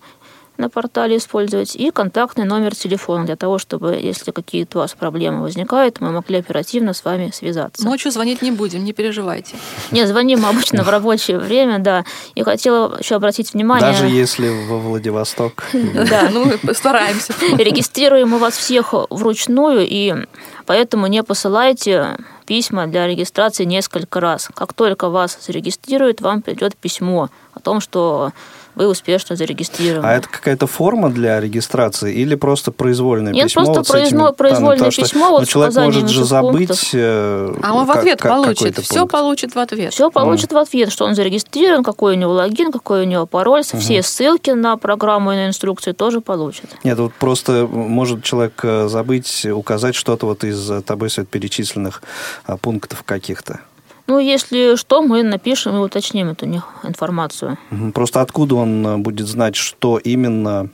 [0.57, 5.41] на портале использовать, и контактный номер телефона для того, чтобы, если какие-то у вас проблемы
[5.41, 7.85] возникают, мы могли оперативно с вами связаться.
[7.85, 9.55] Ночью звонить не будем, не переживайте.
[9.91, 12.05] Не, звоним обычно в рабочее время, да.
[12.35, 13.91] И хотела еще обратить внимание...
[13.91, 15.63] Даже если во Владивосток.
[15.73, 17.33] Да, ну, стараемся.
[17.57, 20.13] Регистрируем мы вас всех вручную, и
[20.65, 24.49] поэтому не посылайте письма для регистрации несколько раз.
[24.53, 28.31] Как только вас зарегистрируют, вам придет письмо о том, что
[28.77, 30.05] вы успешно зарегистрированы.
[30.05, 33.61] А это какая-то форма для регистрации или просто произвольное Нет, письмо?
[33.61, 35.29] Нет, просто вот произвольное, произвольное что, письмо.
[35.31, 36.91] Вот ну, человек может же забыть.
[36.93, 38.77] Э, а он в ответ как, получит.
[38.79, 39.11] Все пункт.
[39.11, 39.93] получит в ответ.
[39.93, 40.53] Все получит mm.
[40.53, 43.79] в ответ, что он зарегистрирован, какой у него логин, какой у него пароль, угу.
[43.79, 46.65] все ссылки на программу и на инструкции тоже получит.
[46.83, 52.03] Нет, вот просто может человек э, забыть указать что-то вот из тобой перечисленных
[52.45, 53.61] а, пунктов каких-то.
[54.07, 56.45] Ну, если что, мы напишем и уточним эту
[56.83, 57.57] информацию.
[57.93, 60.69] Просто откуда он э, будет знать, что именно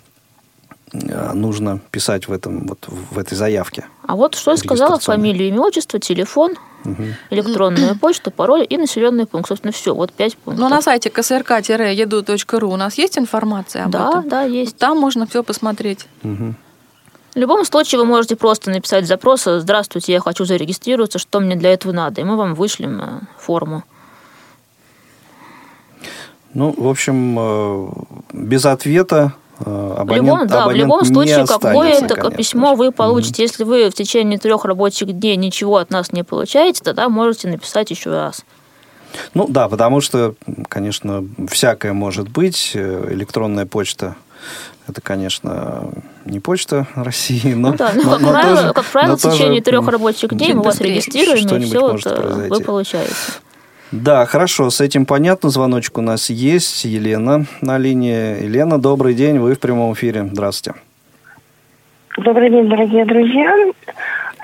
[0.94, 3.86] э, нужно писать в, этом, вот, в этой заявке?
[4.06, 6.54] А вот что я сказала, фамилию, имя, отчество, телефон,
[6.86, 7.04] угу.
[7.32, 9.48] электронная почта, пароль и населенный пункт.
[9.48, 10.62] Собственно, все, вот пять пунктов.
[10.62, 14.30] Но на сайте ksrk-edu.ru у нас есть информация об да, этом?
[14.30, 14.78] Да, есть.
[14.78, 16.06] Там можно все посмотреть.
[16.24, 16.54] Угу.
[17.34, 21.74] В любом случае вы можете просто написать запрос «Здравствуйте, я хочу зарегистрироваться, что мне для
[21.74, 23.08] этого надо?» И мы вам вышлем э,
[23.40, 23.84] форму.
[26.54, 27.90] Ну, в общем, э,
[28.34, 29.34] без ответа
[29.66, 33.42] э, Абонент, в любом, да, в любом случае какое-то письмо вы получите.
[33.42, 33.48] Mm-hmm.
[33.48, 37.90] Если вы в течение трех рабочих дней ничего от нас не получаете, тогда можете написать
[37.90, 38.46] еще раз.
[39.34, 40.36] Ну да, потому что,
[40.68, 42.76] конечно, всякое может быть.
[42.76, 44.16] Электронная почта
[44.88, 45.90] это, конечно,
[46.26, 49.22] не почта России, но, ну, да, ну, но, как, но правило, тоже, как правило, в
[49.22, 53.14] течение трех рабочих дней мы вас регистрируем, и все это вы получаете.
[53.94, 55.50] Да, хорошо, с этим понятно.
[55.52, 56.84] Звоночек у нас есть.
[56.84, 58.44] Елена на линии.
[58.44, 60.28] Елена, добрый день, вы в прямом эфире.
[60.32, 60.80] Здравствуйте.
[62.18, 63.56] Добрый день, дорогие друзья.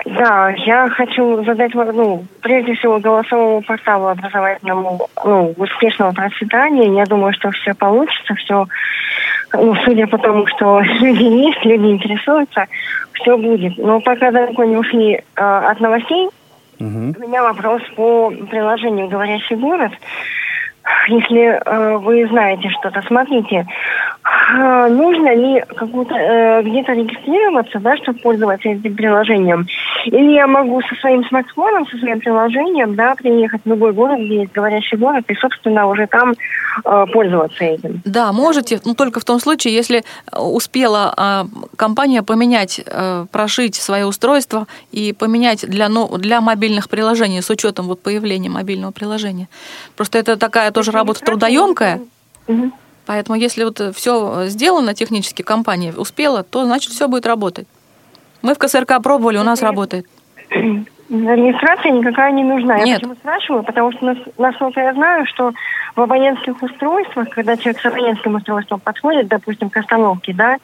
[0.06, 6.96] Да, я хочу задать, ну, прежде всего, голосовому порталу образовательному, ну, успешного процветания.
[6.96, 8.66] Я думаю, что все получится, все,
[9.52, 12.66] ну, судя по тому, что люди есть, люди интересуются,
[13.14, 13.76] все будет.
[13.78, 16.28] Но пока далеко не ушли э, от новостей,
[16.78, 17.14] угу.
[17.16, 19.92] у меня вопрос по приложению «Говорящий город».
[21.08, 23.66] Если э, вы знаете что-то, смотрите,
[24.54, 29.66] э, нужно ли э, где-то регистрироваться, да, чтобы пользоваться этим приложением.
[30.06, 34.40] Или я могу со своим смартфоном, со своим приложением, да, приехать в любой город, где
[34.40, 36.32] есть говорящий город, и, собственно, уже там
[36.84, 38.00] э, пользоваться этим.
[38.04, 41.44] Да, можете, но только в том случае, если успела э,
[41.76, 47.86] компания поменять, э, прошить свое устройство и поменять для, ну, для мобильных приложений с учетом
[47.86, 49.48] вот появления мобильного приложения.
[49.96, 52.00] Просто это такая тоже работа трудоемкая.
[52.46, 52.72] Угу.
[53.06, 57.66] Поэтому если вот все сделано технически, компания успела, то значит все будет работать.
[58.42, 60.06] Мы в КСРК пробовали, у нас работает.
[61.10, 62.78] Регистрация никакая не нужна.
[62.78, 62.86] Нет.
[62.86, 63.64] Я почему спрашиваю?
[63.64, 65.52] Потому что, насколько я знаю, что
[65.96, 70.58] в абонентских устройствах, когда человек с абонентским устройством подходит, допустим, к остановке, да,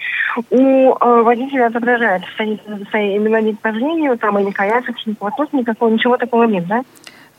[0.51, 6.17] у э, водителя отображается, садится инвалид по зрению, там, или колясочник, вот тут никакого, ничего
[6.17, 6.83] такого нет, да?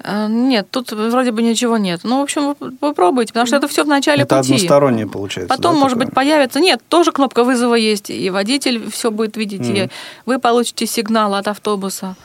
[0.03, 2.01] А, нет, тут вроде бы ничего нет.
[2.03, 4.49] Ну, в общем, попробуйте, потому что это все в начале это пути.
[4.49, 5.55] Это одностороннее получается.
[5.55, 6.07] Потом, да, может такое?
[6.07, 6.59] быть, появится.
[6.59, 9.85] Нет, тоже кнопка вызова есть, и водитель все будет видеть, mm.
[9.85, 9.89] и
[10.25, 12.15] вы получите сигнал от автобуса.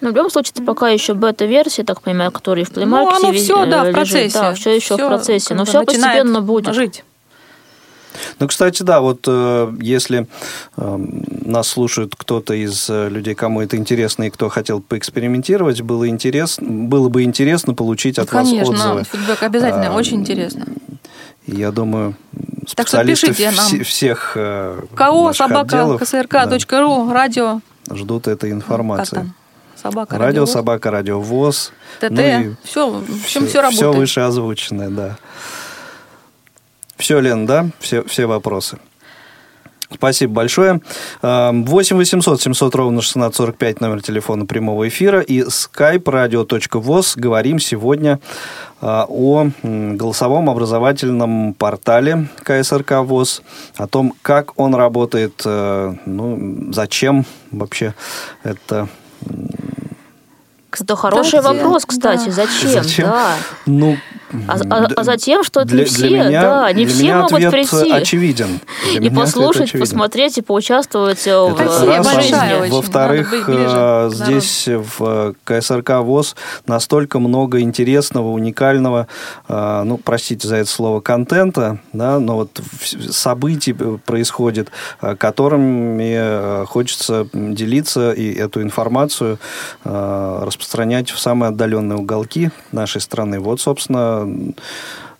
[0.00, 3.32] Ну, в любом случае, это пока еще бета-версия, так понимаю, которая в Play Ну, оно
[3.32, 4.38] все, да, в процессе.
[4.38, 5.54] Да, все еще в процессе.
[5.54, 6.74] Но все постепенно будет.
[6.74, 7.02] Жить.
[8.38, 10.26] Ну, кстати, да, вот э, если
[10.76, 10.96] э,
[11.44, 16.58] нас слушает кто-то из э, людей, кому это интересно и кто хотел поэкспериментировать, было, интерес,
[16.60, 18.90] было бы интересно получить от Конечно, вас отзывы.
[18.94, 20.66] Конечно, фидбэк обязательно, а, очень интересно.
[21.46, 22.14] Я думаю,
[22.74, 23.84] так что пишите нам.
[23.84, 27.60] всех э, КО собака КСРК.ру, да, радио.
[27.90, 29.16] Ждут этой информации.
[29.16, 29.34] Как там?
[29.80, 31.72] Собака, радио, радио собака, радио ВОЗ.
[32.00, 33.74] ТТ, ну все, в общем, все, все работает.
[33.74, 35.18] Все вышеозвученное, да.
[36.96, 37.68] Все, Лен, да?
[37.80, 38.78] Все, все вопросы.
[39.92, 40.80] Спасибо большое.
[41.22, 41.64] 8
[41.96, 47.12] 800 700 ровно 1645 номер телефона прямого эфира и skype radio.voz.
[47.16, 48.18] Говорим сегодня
[48.80, 53.42] а, о голосовом образовательном портале КСРК ВОЗ,
[53.76, 57.94] о том, как он работает, э, ну, зачем вообще
[58.42, 58.88] это
[60.80, 62.26] это хороший да, вопрос, кстати.
[62.26, 62.32] Да.
[62.32, 62.70] Зачем?
[62.70, 63.06] Зачем?
[63.08, 63.34] Да.
[63.66, 63.96] Ну,
[64.48, 67.16] А, а, а затем, что для, не все, для меня, да, не для все меня
[67.18, 68.60] могут ответ прийти очевиден.
[68.90, 69.80] Для и послушать, очевиден.
[69.80, 72.70] посмотреть и поучаствовать э, Это в, раз, жизни.
[72.70, 76.34] Во-вторых, э, здесь в э, КСРК ВОЗ
[76.66, 79.06] настолько много интересного, уникального,
[79.48, 82.60] ну, простите за это слово, контента, да, но вот
[83.10, 89.38] событий происходит, которыми хочется делиться и эту информацию
[89.84, 93.38] э, распространять в самые отдаленные уголки нашей страны.
[93.38, 94.28] Вот, собственно,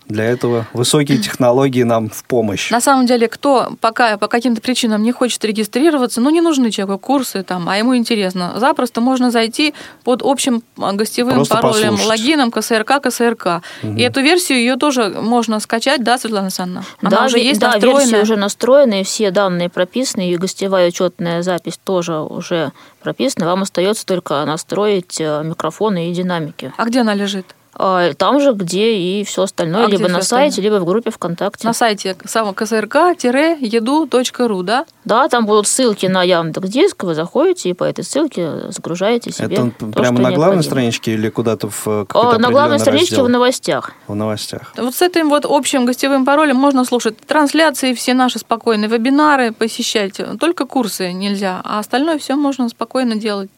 [0.09, 2.71] для этого высокие технологии нам в помощь.
[2.71, 6.99] На самом деле, кто пока по каким-то причинам не хочет регистрироваться, ну, не нужны человеку
[6.99, 12.07] курсы, там, а ему интересно, запросто можно зайти под общим а, гостевым Просто паролем, послушать.
[12.07, 13.47] логином КСРК, КСРК.
[13.83, 16.87] И эту версию ее тоже можно скачать, да, Светлана Александровна?
[17.01, 18.01] Она да, уже есть да, настроенная.
[18.01, 23.45] версия уже настроена, и все данные прописаны, и гостевая учетная запись тоже уже прописана.
[23.45, 26.73] Вам остается только настроить э, микрофоны и динамики.
[26.77, 27.55] А где она лежит?
[27.79, 30.49] А, Там же, где и все остальное, А либо на остальное?
[30.49, 31.67] сайте, либо в группе ВКонтакте.
[31.67, 34.85] На сайте самого КСРК-еду.ру, да?
[35.05, 39.71] Да, там будут ссылки на Яндекс.Диск, вы заходите и по этой ссылке загружаете себе Это
[39.77, 40.63] то, прямо что на главной необходимо.
[40.63, 43.25] страничке или куда-то в э, А, какой-то На главной страничке раздел?
[43.25, 43.91] в новостях.
[44.07, 44.73] в новостях.
[44.77, 50.19] Вот с этим вот общим гостевым паролем можно слушать трансляции, все наши спокойные вебинары, посещать.
[50.39, 53.49] Только курсы нельзя, а остальное все можно спокойно делать.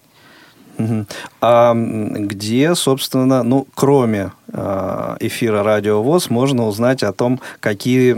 [1.42, 8.14] А где, собственно, ну, кроме э, эфира Радио ВОЗ, можно узнать о том, какие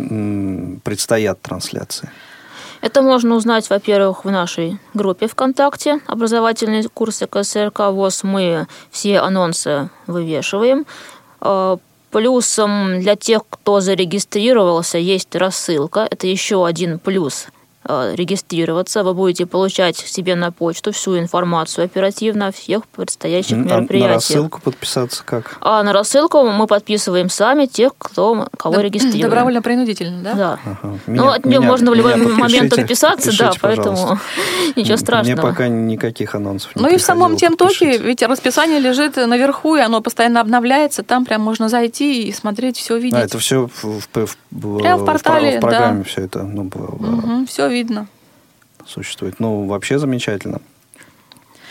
[0.83, 2.09] предстоят трансляции?
[2.81, 8.23] Это можно узнать, во-первых, в нашей группе ВКонтакте «Образовательные курсы КСРК ВОЗ».
[8.23, 10.85] Мы все анонсы вывешиваем.
[11.41, 11.77] Э,
[12.11, 16.05] Плюсом для тех, кто зарегистрировался, есть рассылка.
[16.11, 17.47] Это еще один плюс
[17.85, 19.03] регистрироваться.
[19.03, 24.09] Вы будете получать себе на почту всю информацию оперативно о всех предстоящих а мероприятиях.
[24.09, 25.57] на рассылку подписаться как?
[25.61, 29.21] А на рассылку мы подписываем сами тех, кто, кого Доб- регистрируем.
[29.21, 30.33] Добровольно-принудительно, да?
[30.33, 30.59] Да.
[30.65, 30.97] Ага.
[31.07, 34.19] ну, от нее меня- можно в любой меня момент отписаться, да, поэтому пожалуйста.
[34.75, 35.35] ничего страшного.
[35.35, 39.79] Мне пока никаких анонсов не Ну и в самом Темтоке, ведь расписание лежит наверху, и
[39.79, 41.03] оно постоянно обновляется.
[41.03, 43.19] Там прям можно зайти и смотреть, все видеть.
[43.19, 46.43] А, это все в, в- в- в- Прямо в в портале, в программе все это
[46.43, 48.07] ну, в- все видно.
[48.85, 49.39] существует.
[49.39, 50.59] Ну, вообще замечательно.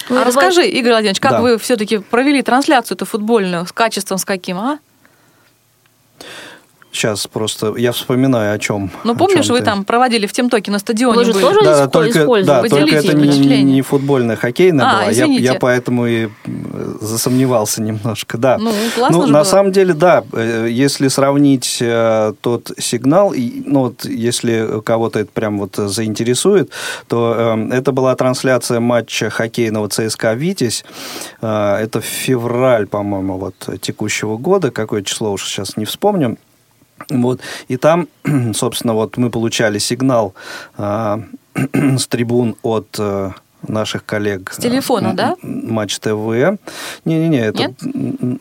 [0.08, 1.40] А расскажи, Игорь Владимирович, как Да.
[1.40, 4.78] вы все-таки провели трансляцию-то футбольную, с качеством с каким, а?
[6.92, 8.90] Сейчас просто я вспоминаю о чем.
[9.04, 11.42] Ну, помнишь, вы там проводили в Темтоке на стадионе Вы же были?
[11.44, 15.04] тоже да, только, да, только это не, не, футбольная, хоккейная А, была.
[15.04, 15.44] Я, извините.
[15.44, 16.28] я поэтому и
[17.00, 18.38] засомневался немножко.
[18.38, 18.58] Да.
[18.58, 19.44] Ну, классно ну, же на было.
[19.44, 20.24] самом деле, да.
[20.32, 26.70] э, Если сравнить э, тот сигнал, и, ну, вот, если кого-то это прям вот заинтересует,
[27.06, 30.84] то э, это была трансляция матча хоккейного ЦСКА «Витязь».
[31.40, 34.72] Э, это февраль, по-моему, вот текущего года.
[34.72, 36.36] Какое число уж сейчас не вспомню.
[37.08, 37.40] Вот.
[37.68, 38.08] И там,
[38.54, 40.34] собственно, вот мы получали сигнал
[40.76, 41.22] а,
[41.74, 43.32] с трибун от а,
[43.66, 44.52] наших коллег.
[44.52, 45.36] С телефона, а, да?
[45.42, 46.58] Матч ТВ.
[47.04, 47.72] Не-не-не, это Нет?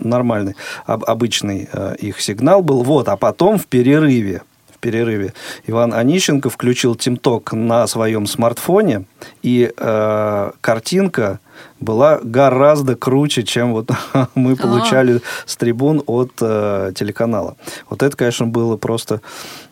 [0.04, 2.84] нормальный, об- обычный а, их сигнал был.
[2.84, 4.42] Вот, а потом в перерыве,
[4.74, 5.34] в перерыве
[5.68, 9.06] Иван Онищенко включил ТимТок на своем смартфоне,
[9.42, 11.40] и а, картинка
[11.80, 13.92] была гораздо круче, чем вот
[14.36, 17.56] мы получали с трибун от э, телеканала.
[17.90, 19.22] Вот это, конечно, было просто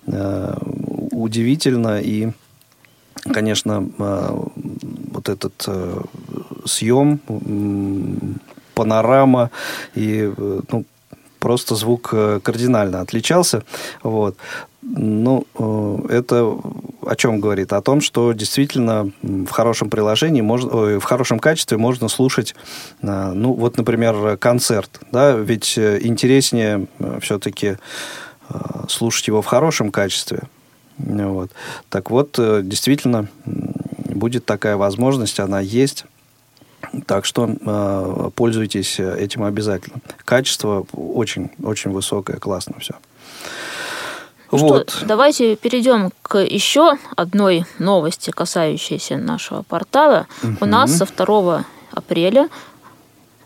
[0.08, 0.56] э,
[1.12, 2.32] удивительно и
[3.34, 4.40] конечно, э,
[5.12, 6.02] вот этот э,
[6.66, 7.20] съем,
[8.74, 9.50] панорама
[9.96, 10.86] и э, ну,
[11.40, 13.64] просто звук э, кардинально отличался.
[14.04, 14.38] Вот.
[14.82, 16.58] Ну, э, это
[17.06, 17.74] о чем говорит?
[17.74, 22.56] О том, что действительно в хорошем приложении, можно, в хорошем качестве можно слушать,
[23.02, 26.88] э, ну, вот, например, концерт, да, ведь интереснее
[27.22, 27.78] все-таки
[28.88, 30.44] слушать его в хорошем качестве.
[30.98, 31.52] Вот.
[31.90, 36.06] Так вот, действительно, будет такая возможность, она есть.
[37.06, 40.00] Так что э, пользуйтесь этим обязательно.
[40.26, 42.96] Качество очень, очень высокое, классно все.
[44.52, 44.90] Ну вот.
[44.90, 50.28] Что, давайте перейдем к еще одной новости, касающейся нашего портала.
[50.62, 52.50] У нас со 2 апреля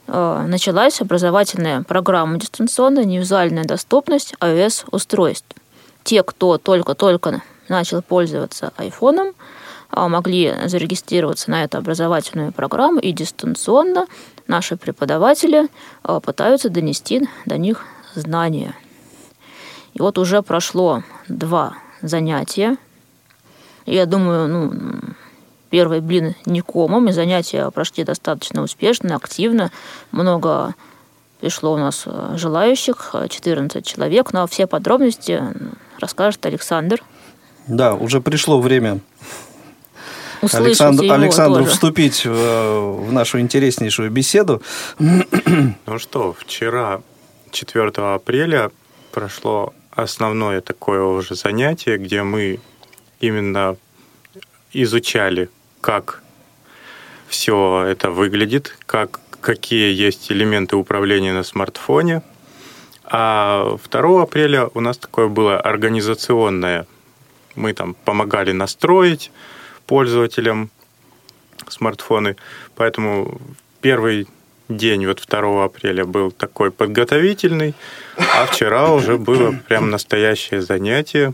[0.08, 5.56] э, началась образовательная программа дистанционная невизуальная доступность iOS-устройств.
[6.04, 9.34] Те, кто только-только начал пользоваться айфоном, а,
[9.96, 14.08] могли зарегистрироваться на эту образовательную программу, и дистанционно
[14.48, 15.68] наши преподаватели
[16.04, 18.76] а, пытаются донести до них знания.
[19.94, 22.78] И вот уже прошло два занятия.
[23.86, 24.74] Я думаю, ну,
[25.70, 29.72] первый блин не комом, и занятия прошли достаточно успешно, активно.
[30.12, 30.76] Много
[31.40, 35.44] пришло у нас э, желающих, 14 человек, но все подробности
[36.00, 37.04] расскажет Александр.
[37.68, 39.00] Да, уже пришло время
[40.42, 41.72] Александр, Александру тоже.
[41.72, 44.62] вступить в, в нашу интереснейшую беседу.
[45.86, 47.02] Ну что, вчера,
[47.52, 48.72] 4 апреля,
[49.12, 52.60] прошло основное такое уже занятие, где мы
[53.20, 53.76] именно
[54.74, 55.50] изучали,
[55.82, 56.24] как
[57.28, 62.22] все это выглядит, как, какие есть элементы управления на смартфоне.
[63.04, 66.88] А 2 апреля у нас такое было организационное.
[67.56, 69.32] Мы там помогали настроить
[69.92, 70.70] пользователям
[71.68, 72.38] смартфоны.
[72.78, 73.42] Поэтому
[73.82, 74.26] первый
[74.70, 77.74] день вот 2 апреля был такой подготовительный,
[78.16, 81.34] а вчера уже было прям настоящее занятие.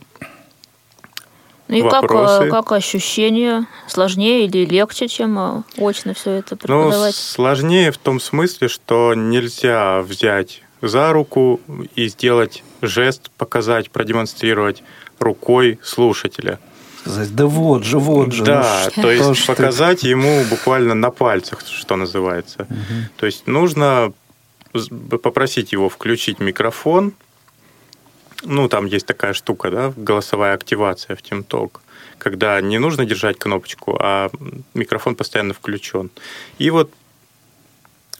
[1.67, 3.67] Ну и как, э, как ощущение?
[3.87, 7.13] Сложнее или легче, чем э, очно все это ну, преподавать?
[7.15, 11.61] Ну, сложнее в том смысле, что нельзя взять за руку
[11.93, 14.81] и сделать жест, показать, продемонстрировать
[15.19, 16.57] рукой слушателя
[17.07, 18.43] сказать, да вот же, вот же.
[18.43, 20.09] Да, ну, то есть показать ты...
[20.09, 22.67] ему буквально на пальцах, что называется.
[22.69, 23.09] Угу.
[23.17, 24.13] То есть нужно
[25.21, 27.13] попросить его включить микрофон.
[28.43, 31.79] Ну, там есть такая штука, да, голосовая активация в TeamTalk,
[32.19, 34.29] когда не нужно держать кнопочку, а
[34.73, 36.11] микрофон постоянно включен.
[36.59, 36.91] И вот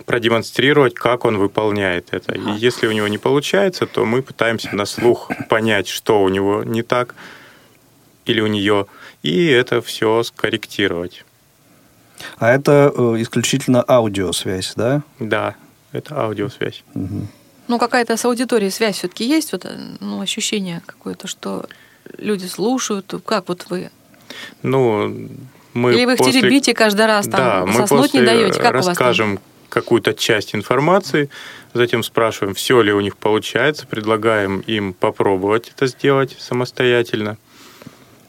[0.05, 2.35] продемонстрировать, как он выполняет это.
[2.35, 6.63] И если у него не получается, то мы пытаемся на слух понять, что у него
[6.63, 7.15] не так,
[8.29, 8.85] или у нее,
[9.23, 11.25] и это все скорректировать.
[12.37, 15.03] А это э, исключительно аудиосвязь, да?
[15.19, 15.55] Да,
[15.91, 16.83] это аудиосвязь.
[16.95, 17.27] Угу.
[17.67, 21.65] Ну, какая-то с аудиторией связь все-таки есть, вот, э, ну, ощущение какое-то, что
[22.17, 23.13] люди слушают.
[23.25, 23.91] Как вот вы?
[24.63, 25.29] Ну,
[25.73, 26.41] мы Или вы их после...
[26.41, 28.59] теребите каждый раз, там, да, мы после не даете?
[28.59, 31.29] Как расскажем какую-то часть информации,
[31.73, 37.37] затем спрашиваем, все ли у них получается, предлагаем им попробовать это сделать самостоятельно.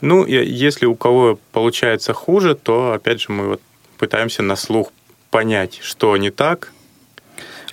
[0.01, 3.61] Ну, если у кого получается хуже, то, опять же, мы вот
[3.99, 4.93] пытаемся на слух
[5.31, 6.73] понять, что не так.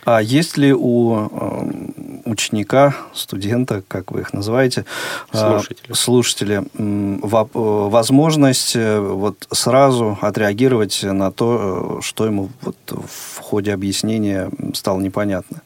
[0.06, 4.86] А есть ли у э, ученика, студента, как вы их называете,
[5.34, 13.74] э, слушателя, слушателя э, возможность вот сразу отреагировать на то, что ему вот в ходе
[13.74, 15.62] объяснения стало непонятно?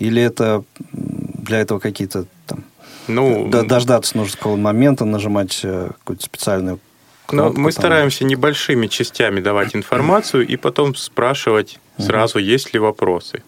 [0.00, 2.64] Или это для этого какие-то там
[3.08, 6.80] ну, дождаться нужно какого момента, нажимать э, какую-то специальную ну,
[7.26, 7.56] кнопку.
[7.56, 7.80] Ну, мы там.
[7.80, 12.44] стараемся небольшими частями давать информацию и потом спрашивать сразу, угу.
[12.44, 13.42] есть ли вопросы.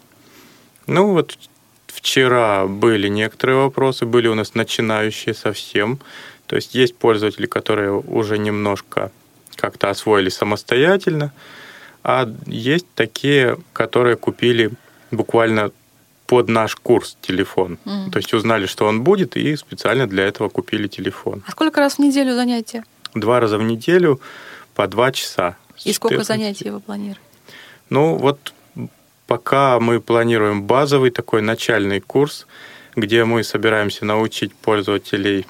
[0.87, 1.39] Ну, вот
[1.87, 5.99] вчера были некоторые вопросы, были у нас начинающие совсем.
[6.47, 9.11] То есть есть пользователи, которые уже немножко
[9.57, 11.33] как-то освоили самостоятельно,
[12.03, 14.73] а есть такие, которые купили
[15.11, 15.71] буквально
[16.27, 17.79] под наш курс телефон.
[17.85, 18.11] Mm.
[18.11, 21.43] То есть узнали, что он будет, и специально для этого купили телефон.
[21.47, 22.85] А сколько раз в неделю занятия?
[23.15, 24.21] Два раза в неделю
[24.75, 25.57] по два часа.
[25.85, 27.21] И сколько занятий вы планируете?
[27.91, 28.55] Ну, вот
[29.27, 32.47] пока мы планируем базовый такой начальный курс,
[32.97, 35.47] где мы собираемся научить пользователей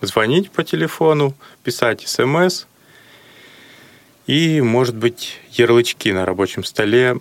[0.00, 2.66] звонить по телефону, писать смс
[4.26, 7.16] и, может быть, ярлычки на рабочем столе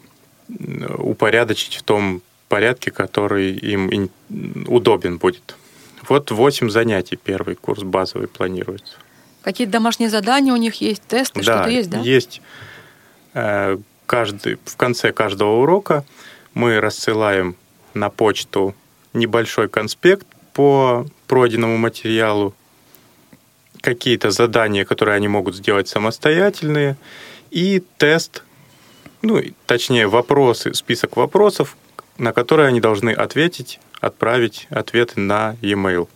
[0.98, 4.10] упорядочить в том порядке, который им
[4.68, 5.56] удобен будет.
[6.08, 8.96] Вот 8 занятий первый курс базовый планируется.
[9.42, 12.00] Какие-то домашние задания у них есть, тесты, да, что-то есть, да?
[12.00, 12.42] есть.
[13.34, 16.06] Э, каждый, в конце каждого урока
[16.54, 17.56] мы рассылаем
[17.94, 18.76] на почту
[19.14, 22.54] небольшой конспект по пройденному материалу,
[23.82, 26.98] какие-то задания, которые они могут сделать самостоятельные,
[27.52, 28.44] и тест,
[29.22, 31.78] ну, точнее, вопросы, список вопросов,
[32.18, 36.08] на которые они должны ответить, отправить ответы на e-mail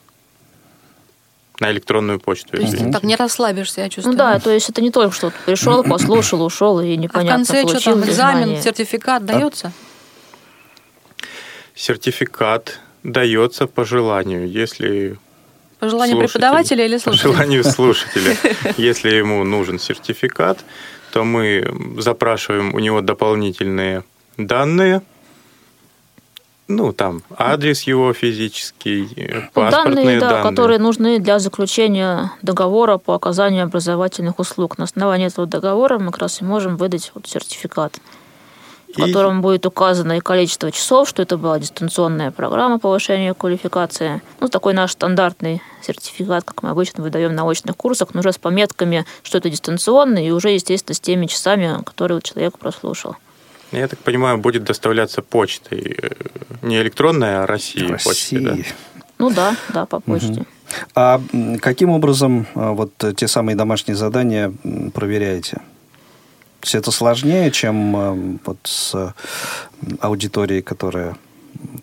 [1.59, 2.57] на электронную почту.
[2.57, 4.13] То есть ты так не расслабишься, я чувствую.
[4.13, 7.37] Ну да, то есть это не только что пришел, послушал, ушел и непонятно, а в
[7.37, 8.61] конце получил что там, экзамен, знания.
[8.61, 9.71] сертификат дается?
[11.75, 15.17] Сертификат дается по желанию, если
[15.79, 17.31] по желанию преподавателя или слушателя?
[17.31, 18.37] По желанию слушателя.
[18.77, 20.59] Если ему нужен сертификат,
[21.11, 21.63] то мы
[21.99, 24.03] запрашиваем у него дополнительные
[24.37, 25.01] данные,
[26.75, 29.07] ну, там, адрес его физический,
[29.53, 30.19] паспортные данные.
[30.19, 30.49] Да, данные.
[30.49, 34.77] которые нужны для заключения договора по оказанию образовательных услуг.
[34.77, 37.99] На основании этого договора мы как раз и можем выдать вот сертификат,
[38.87, 39.01] в и...
[39.01, 44.21] котором будет указано и количество часов, что это была дистанционная программа повышения квалификации.
[44.39, 48.37] Ну, такой наш стандартный сертификат, как мы обычно выдаем на очных курсах, но уже с
[48.37, 53.15] пометками, что это дистанционный, и уже, естественно, с теми часами, которые человек прослушал.
[53.71, 55.97] Я так понимаю, будет доставляться почтой.
[56.01, 56.09] Э,
[56.61, 58.09] не электронная, а Россия России.
[58.09, 58.55] почтой, да?
[59.17, 60.45] Ну да, да, по почте.
[60.95, 64.53] А м, каким образом а, вот э, те самые домашние задания
[64.93, 65.57] проверяете?
[66.59, 69.13] То есть это сложнее, чем м, вот с
[69.99, 71.15] аудиторией, которая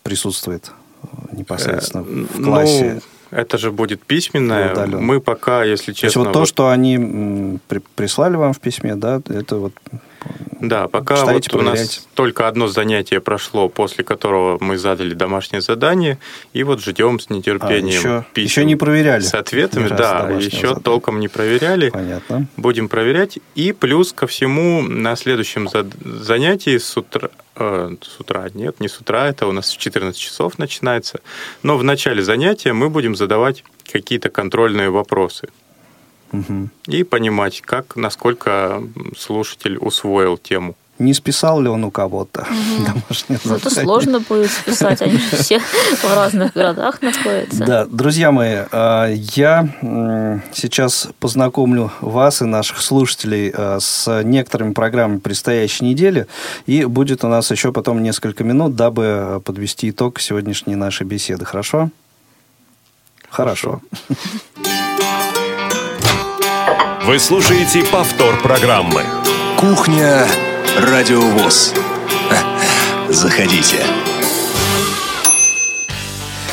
[0.03, 0.70] присутствует
[1.03, 3.01] э, непосредственно в Ну, классе?
[3.30, 4.72] это же будет письменное.
[4.72, 5.01] Удаленно.
[5.01, 6.24] Мы пока, если То есть честно...
[6.24, 7.59] вот то, вот- что они
[7.97, 9.72] прислали вам в письме, да, это вот
[10.60, 15.60] Да, пока Читайте, вот у нас только одно занятие прошло, после которого мы задали домашнее
[15.60, 16.18] задание,
[16.52, 20.58] и вот ждем с нетерпением А, еще- писем еще не проверяли С ответами, да, еще
[20.68, 20.82] задание.
[20.82, 21.90] толком не проверяли.
[21.90, 22.48] понятно.
[22.56, 23.38] Будем проверять.
[23.54, 25.68] И плюс ко всему на следующем
[26.04, 27.30] занятии с утра...
[27.54, 31.20] э, с утра, нет, не с утра, это у нас в 14 часов начинается.
[31.62, 33.62] Но в начале занятия мы будем задавать
[33.92, 35.48] какие-то контрольные вопросы.
[36.33, 36.70] Мгм.
[36.87, 38.83] И понимать, как, насколько
[39.16, 40.74] слушатель усвоил тему.
[40.99, 42.45] Не списал ли он у кого-то
[42.85, 43.85] домашнее Ну, это задание?
[43.85, 45.61] сложно будет списать, они же все
[46.03, 47.64] в разных городах находятся.
[47.64, 49.68] Да, друзья мои, э, я
[50.53, 56.26] сейчас познакомлю вас и наших слушателей э, с некоторыми программами предстоящей недели,
[56.66, 61.45] и будет у нас еще потом несколько минут, дабы подвести итог сегодняшней нашей беседы.
[61.45, 61.91] Хорошо?
[63.31, 63.81] Хорошо.
[67.09, 69.02] Вы слушаете повтор программы.
[69.56, 70.26] Кухня
[70.78, 71.72] Радиовоз.
[73.09, 73.78] Заходите.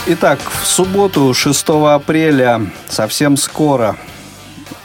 [0.06, 3.97] Итак, в субботу, 6 апреля, совсем скоро,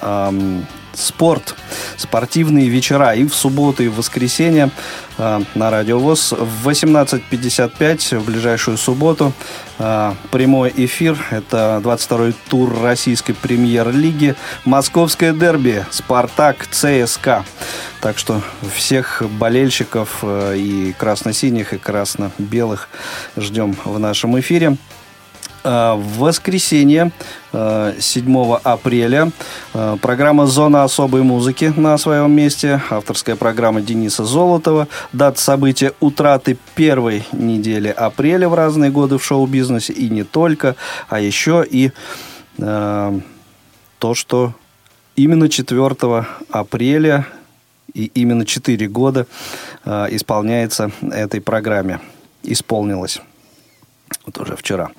[0.00, 1.54] эм, спорт,
[1.96, 4.70] спортивные вечера и в субботу, и в воскресенье
[5.18, 9.32] э, на Радио ВОЗ в 18.55 в ближайшую субботу
[9.78, 11.18] э, прямой эфир.
[11.30, 14.34] Это 22-й тур российской премьер-лиги.
[14.64, 17.44] Московское дерби «Спартак» ЦСКА.
[18.00, 18.40] Так что
[18.74, 22.88] всех болельщиков э, и красно-синих, и красно-белых
[23.36, 24.76] ждем в нашем эфире.
[25.62, 27.12] Э, В воскресенье,
[27.52, 29.30] э, 7 апреля,
[29.74, 32.80] э, программа «Зона особой музыки» на своем месте.
[32.90, 34.88] Авторская программа Дениса Золотова.
[35.12, 39.92] Дата события утраты первой недели апреля в разные годы в шоу-бизнесе.
[39.92, 40.76] И не только,
[41.08, 41.92] а еще и
[42.58, 43.20] э,
[43.98, 44.54] то, что
[45.16, 47.26] именно 4 апреля
[47.92, 49.26] и именно 4 года
[49.84, 52.00] э, исполняется этой программе.
[52.42, 53.20] Исполнилось.
[54.26, 54.90] Вот уже вчера.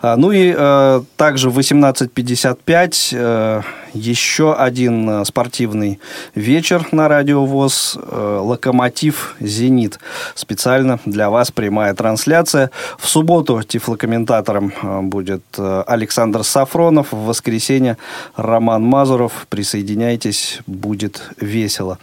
[0.00, 3.62] А, ну и э, также в 18.55 э,
[3.94, 5.98] еще один э, спортивный
[6.34, 7.96] вечер на Радио ВОЗ.
[7.96, 9.98] Э, Локомотив «Зенит».
[10.34, 12.70] Специально для вас прямая трансляция.
[12.98, 17.12] В субботу тифлокомментатором э, будет э, Александр Сафронов.
[17.12, 17.96] В воскресенье
[18.34, 19.46] Роман Мазуров.
[19.48, 21.98] Присоединяйтесь, будет весело.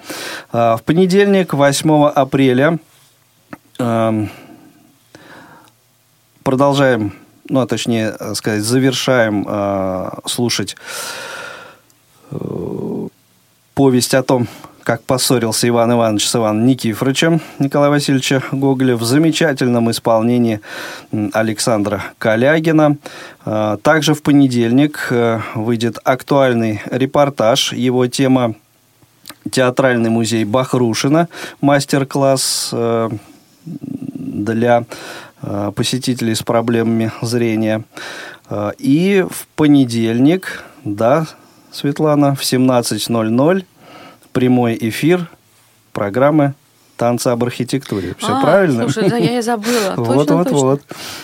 [0.52, 2.80] А, в понедельник, 8 апреля,
[3.80, 4.30] эм,
[6.44, 7.14] продолжаем,
[7.50, 10.76] ну, а точнее э, сказать, завершаем э, слушать
[12.32, 13.08] э,
[13.74, 14.48] повесть о том,
[14.84, 20.60] как поссорился Иван Иванович с Иваном Никифоровичем Николая Васильевича Гоголя в замечательном исполнении
[21.32, 22.98] Александра Калягина.
[23.46, 27.74] Э, Также в понедельник э, выйдет актуальный репортаж.
[27.74, 28.56] Его тема
[29.50, 31.28] Театральный музей Бахрушина.
[31.62, 32.74] Мастер-класс
[33.66, 34.86] для
[35.76, 37.84] посетителей с проблемами зрения.
[38.50, 41.28] Э, И в понедельник, да,
[41.72, 43.66] Светлана, в 17.00
[44.32, 45.30] прямой эфир
[45.92, 46.54] программы
[46.98, 48.16] «Танцы об архитектуре».
[48.20, 48.84] Все А, правильно?
[48.90, 49.94] Слушай, да, я и забыла.
[49.98, 50.82] Вот, вот, вот.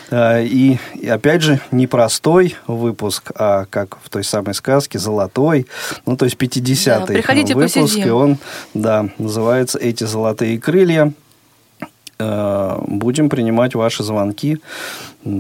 [0.09, 5.67] А, И, опять же, непростой выпуск, а как в той самой сказке, золотой,
[6.07, 8.07] ну, то есть 50-й Да, приходите, выпуск, посидим.
[8.07, 8.37] и он,
[8.73, 11.13] да, называется «Эти золотые крылья».
[12.19, 14.57] Э, Будем принимать ваши звонки,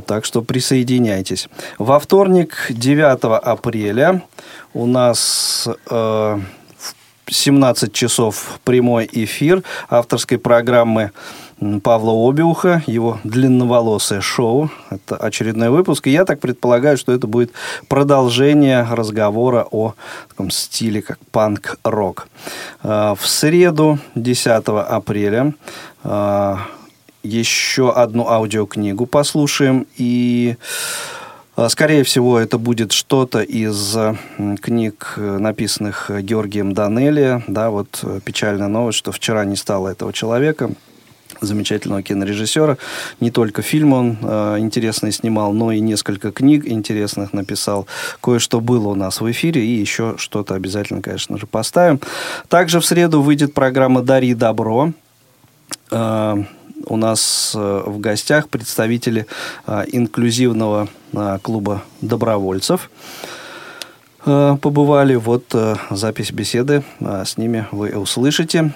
[0.05, 1.49] так что присоединяйтесь.
[1.77, 4.21] Во вторник, 9 апреля,
[4.73, 6.39] у нас э,
[7.25, 11.11] в 17 часов прямой эфир авторской программы
[11.83, 14.69] Павла Обиуха, его длинноволосое шоу.
[14.89, 16.07] Это очередной выпуск.
[16.07, 17.51] И я так предполагаю, что это будет
[17.89, 19.93] продолжение разговора о
[20.29, 22.27] таком стиле, как панк-рок.
[22.81, 25.53] А, В среду, 10 апреля,
[26.03, 26.59] а,
[27.23, 29.85] еще одну аудиокнигу послушаем.
[29.97, 30.55] И
[31.57, 33.97] а, Скорее всего, это будет что-то из
[34.61, 37.43] книг, э, написанных Георгием Данелли.
[37.47, 40.69] Да, вот э, печальная новость, что вчера не стало этого человека,
[41.41, 42.77] замечательного кинорежиссера.
[43.19, 47.87] Не только фильм он э, интересный снимал, но и несколько книг интересных написал.
[48.21, 51.99] Кое-что было у нас в эфире, и еще что-то обязательно, конечно же, поставим.
[52.47, 54.93] Также в среду выйдет программа «Дари добро».
[55.91, 59.25] у нас в гостях представители
[59.67, 60.87] инклюзивного
[61.41, 62.89] клуба добровольцев
[64.23, 65.15] побывали.
[65.15, 65.55] Вот
[65.89, 68.71] запись беседы с ними вы услышите.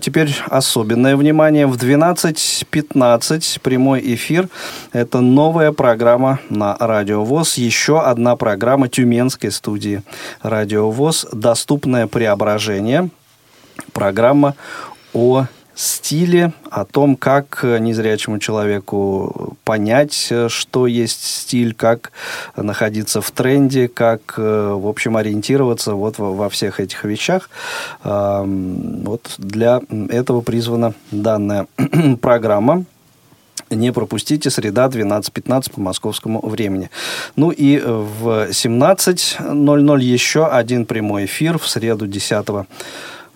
[0.00, 1.66] Теперь особенное внимание.
[1.66, 4.48] В 12.15 прямой эфир.
[4.92, 7.58] Это новая программа на Радио ВОЗ.
[7.58, 10.02] Еще одна программа Тюменской студии
[10.42, 13.10] Радио ВОЗ «Доступное преображение».
[13.92, 14.54] Программа
[15.12, 22.12] о стиле, о том, как незрячему человеку понять, что есть стиль, как
[22.56, 27.50] находиться в тренде, как, в общем, ориентироваться вот во всех этих вещах.
[28.02, 31.66] Вот для этого призвана данная
[32.20, 32.84] программа.
[33.70, 36.90] Не пропустите, среда 12.15 по московскому времени.
[37.34, 42.46] Ну и в 17.00 еще один прямой эфир в среду 10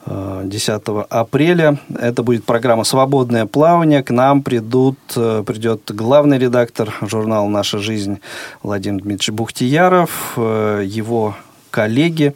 [0.09, 1.78] 10 апреля.
[1.98, 4.02] Это будет программа «Свободное плавание».
[4.02, 8.20] К нам придут, э, придет главный редактор журнала «Наша жизнь»
[8.62, 11.36] Владимир Дмитриевич Бухтияров, э, его
[11.70, 12.34] коллеги.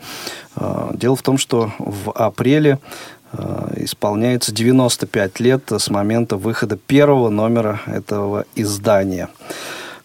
[0.57, 2.79] Э, дело в том, что в апреле
[3.77, 9.31] исполняется 95 лет с момента выхода первого номера этого издания.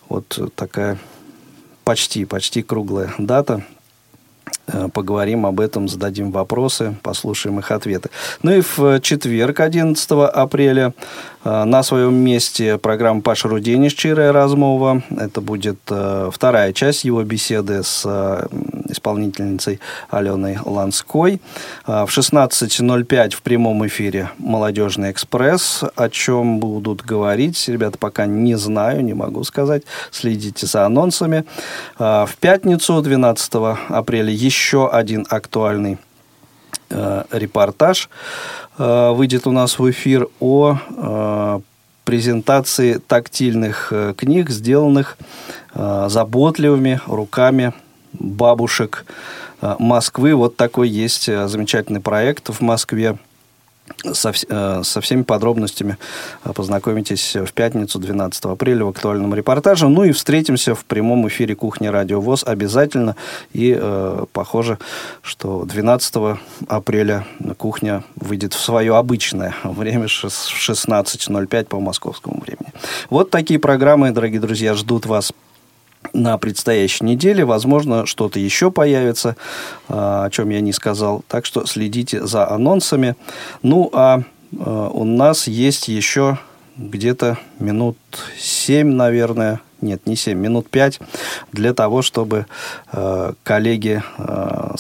[0.08, 0.98] Вот такая
[1.84, 3.77] почти, почти круглая дата– Э,
[4.94, 8.10] поговорим об этом, зададим вопросы, послушаем их ответы.
[8.44, 10.94] Ну и в четверг, 11 апреля,
[11.44, 15.04] э, на своем месте программа Паша Руденич «Чирая размова».
[15.10, 18.06] Это будет э, вторая часть его беседы с
[18.90, 19.80] исполнительницей
[20.10, 21.42] Аленой Ланской.
[21.86, 25.84] В 16.05 в прямом эфире «Молодежный экспресс».
[25.96, 29.84] О чем будут говорить, ребята, пока не знаю, не могу сказать.
[30.12, 31.46] Следите за анонсами.
[31.98, 33.54] В пятницу, 12
[33.90, 35.98] апреля, еще один актуальный
[36.90, 38.10] э, репортаж
[38.78, 41.60] э, выйдет у нас в эфир о э,
[42.06, 45.18] презентации тактильных книг, сделанных
[45.74, 47.74] заботливыми руками
[48.14, 49.06] бабушек
[49.62, 50.34] Москвы.
[50.34, 53.18] Вот такой есть замечательный проект в Москве
[54.14, 55.98] со, э, со всеми подробностями
[56.44, 59.88] э, познакомитесь в пятницу, 12 апреля в актуальном репортаже.
[59.88, 63.16] Ну и встретимся в прямом эфире «Кухни Радио ВОЗ» обязательно.
[63.54, 64.78] И э, похоже,
[65.22, 67.26] что 12 апреля
[67.58, 72.74] кухня выйдет в свое обычное время 16.05 по московскому времени.
[73.10, 75.34] Вот такие программы, дорогие друзья, ждут вас
[76.18, 77.46] на предстоящей неделе.
[77.46, 79.36] Возможно, что-то еще появится,
[79.88, 81.24] а, о чем я не сказал.
[81.28, 83.16] Так что следите за анонсами.
[83.62, 84.24] Ну, а,
[84.60, 86.40] а у нас есть еще
[86.78, 87.98] где-то минут
[88.38, 91.00] 7, наверное, нет, не 7, минут 5
[91.52, 92.46] для того, чтобы
[92.92, 94.76] э, коллеги э,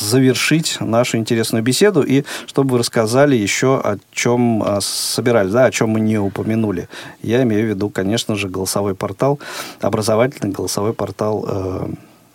[0.00, 5.70] завершить нашу интересную беседу и чтобы вы рассказали еще о чем а, собирались, да, о
[5.70, 6.88] чем мы не упомянули.
[7.22, 9.38] Я имею в виду, конечно же, голосовой портал,
[9.80, 11.88] образовательный голосовой портал э,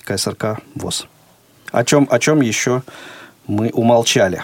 [0.04, 1.08] КСРК ВОЗ.
[1.72, 2.82] О чем, о чем еще
[3.48, 4.44] мы умолчали?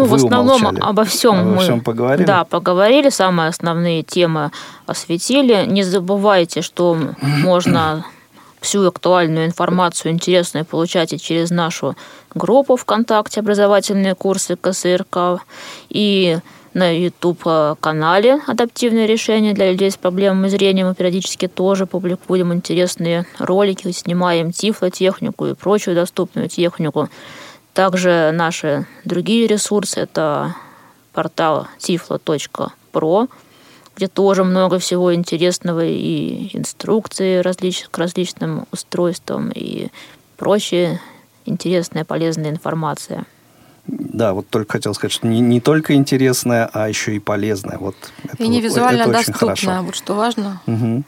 [0.00, 0.80] Ну, Вы в основном умолчали.
[0.80, 2.26] обо всем обо мы всем поговорили.
[2.26, 4.50] Да, поговорили, самые основные темы
[4.86, 5.64] осветили.
[5.66, 8.04] Не забывайте, что можно
[8.60, 11.96] всю актуальную информацию интересную получать и через нашу
[12.34, 15.42] группу ВКонтакте «Образовательные курсы КСРК»
[15.88, 16.38] и
[16.72, 20.84] на YouTube-канале «Адаптивные решения для людей с проблемами зрения».
[20.84, 27.08] Мы периодически тоже публикуем интересные ролики, снимаем тифлотехнику и прочую доступную технику.
[27.74, 30.54] Также наши другие ресурсы– это
[31.12, 33.28] портал tiflo.pro,
[33.96, 39.88] где тоже много всего интересного и инструкции различ, к различным устройствам и
[40.36, 41.00] прочая
[41.44, 43.24] интересная, полезная информация.
[43.86, 47.78] Да, вот только хотел сказать, что не, не только интересная, а еще и полезная.
[47.78, 47.96] Вот
[48.38, 50.60] и не визуально это доступная, вот что важно.
[50.66, 51.04] Угу.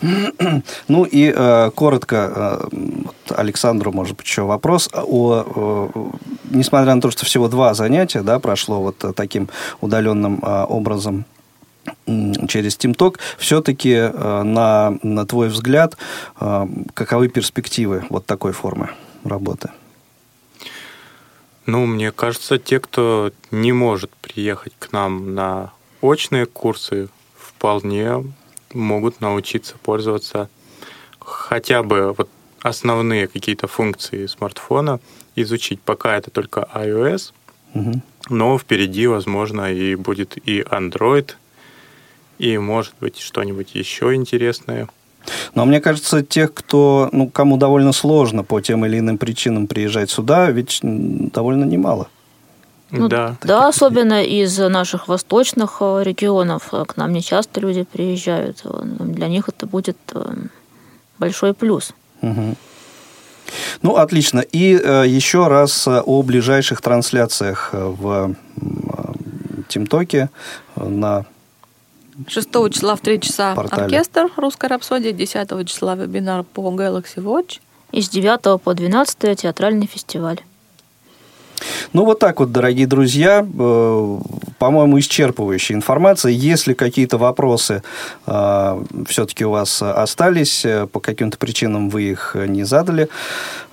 [0.88, 4.88] Ну и э, коротко э, Александру, может быть, еще вопрос.
[4.92, 6.16] О, э,
[6.50, 9.48] несмотря на то, что всего два занятия да, прошло вот таким
[9.80, 11.24] удаленным э, образом
[12.48, 15.96] через TeamTalk, все-таки э, на, на твой взгляд,
[16.40, 18.90] э, каковы перспективы вот такой формы
[19.24, 19.70] работы?
[21.66, 28.22] Ну, мне кажется, те, кто не может приехать к нам на очные курсы, вполне
[28.76, 30.48] могут научиться пользоваться
[31.26, 32.28] хотя бы вот
[32.62, 35.00] основные какие-то функции смартфона,
[35.34, 35.80] изучить.
[35.80, 37.32] Пока это только iOS,
[37.74, 38.00] угу.
[38.28, 41.32] но впереди, возможно, и будет и Android,
[42.38, 44.88] и, может быть, что-нибудь еще интересное.
[45.54, 50.10] Но мне кажется, тех, кто, ну, кому довольно сложно по тем или иным причинам приезжать
[50.10, 52.08] сюда, ведь довольно немало.
[52.90, 53.36] Ну, да.
[53.42, 56.68] Да, особенно из наших восточных э, регионов.
[56.72, 58.60] Э, К нам не часто люди приезжают.
[58.64, 59.96] Э, Для них это будет
[61.18, 61.92] большой плюс.
[62.20, 62.56] Мгм.
[63.82, 64.40] Ну, отлично.
[64.40, 70.30] И э, еще раз о ближайших трансляциях в э, ТимТоке
[70.76, 71.24] на
[72.28, 73.84] 6 числа в 3 часа Портале.
[73.84, 77.60] оркестр «Русская рапсодия», 10 числа вебинар по Galaxy Watch.
[77.92, 80.40] И с 9 по 12 театральный фестиваль.
[81.92, 84.18] Ну, вот так вот, дорогие друзья, э,
[84.58, 86.32] по-моему, исчерпывающая информация.
[86.32, 87.82] Если какие-то вопросы
[88.26, 93.08] все-таки у вас остались, э, по каким-то причинам вы их не задали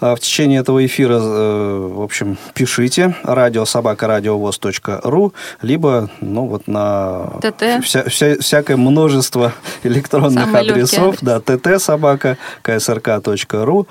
[0.02, 7.62] э, в течение этого эфира, э, в общем, пишите радиособакарадиовоз.ру, либо, ну, вот на ТТ.
[7.84, 11.60] вся- вся- всякое множество электронных Самый адресов, адрес.
[11.62, 13.86] да, собака ksrk.ru.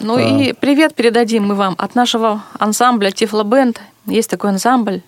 [0.00, 0.20] Ну А.
[0.20, 3.80] и привет передадим мы вам от нашего ансамбля Тифло Бенд.
[4.06, 5.02] Есть такой ансамбль,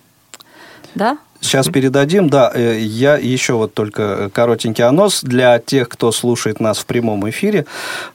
[0.95, 1.17] да?
[1.41, 6.59] Сейчас передадим, да, э, я еще вот только э, коротенький анонс для тех, кто слушает
[6.59, 7.65] нас в прямом эфире.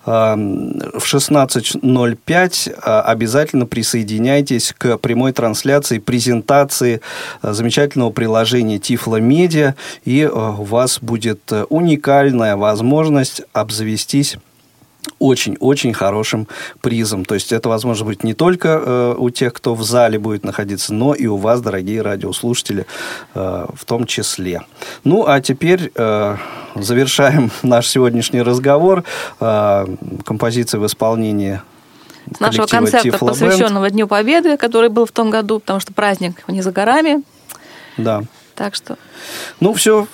[0.06, 7.00] Эм, В 16.05 э, обязательно присоединяйтесь к прямой трансляции, презентации
[7.42, 14.36] замечательного приложения Тифло Медиа, и у вас будет уникальная возможность обзавестись
[15.18, 16.48] очень-очень хорошим
[16.80, 17.24] призом.
[17.24, 20.92] То есть это возможно быть не только э, у тех, кто в зале будет находиться,
[20.94, 22.86] но и у вас, дорогие радиослушатели,
[23.34, 24.62] э, в том числе.
[25.04, 26.36] Ну, а теперь э,
[26.74, 29.04] завершаем наш сегодняшний разговор.
[29.40, 29.86] Э,
[30.24, 31.60] композиция в исполнении
[32.34, 33.38] С нашего концерта, «Тифло Бэнд».
[33.38, 37.22] посвященного Дню Победы, который был в том году, потому что праздник не за горами.
[37.96, 38.22] Да.
[38.56, 38.96] Так что
[39.60, 40.08] Ну, все,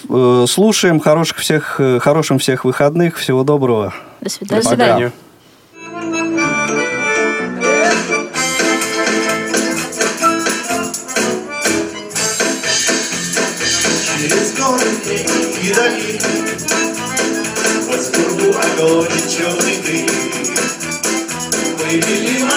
[0.49, 1.01] слушаем.
[1.01, 3.16] Хороших всех, э, хорошим всех выходных.
[3.16, 3.95] Всего доброго.
[4.20, 4.62] До свидания.
[4.62, 4.68] До.
[4.68, 5.12] Свидания.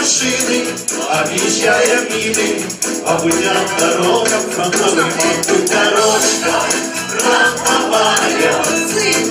[0.06, 0.68] Машины,
[1.10, 2.62] объезжая мины.
[3.04, 6.56] По путям дорогам фронтовым А тут дорожка
[7.10, 8.54] фронтовая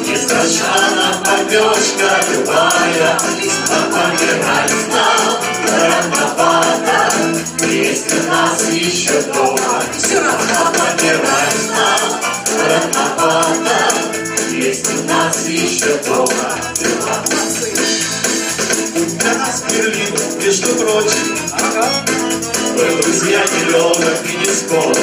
[0.06, 3.18] Не страшна нам побежка любая
[3.70, 5.24] А помирать нам
[5.80, 7.00] рановато
[7.54, 12.04] у нас еще дома Все равно помирать нам
[12.68, 13.78] рановато
[14.56, 16.54] у нас еще дома
[19.24, 21.38] для нас Берлин, между прочим,
[22.76, 24.94] Был друзья нелегок и не скоро.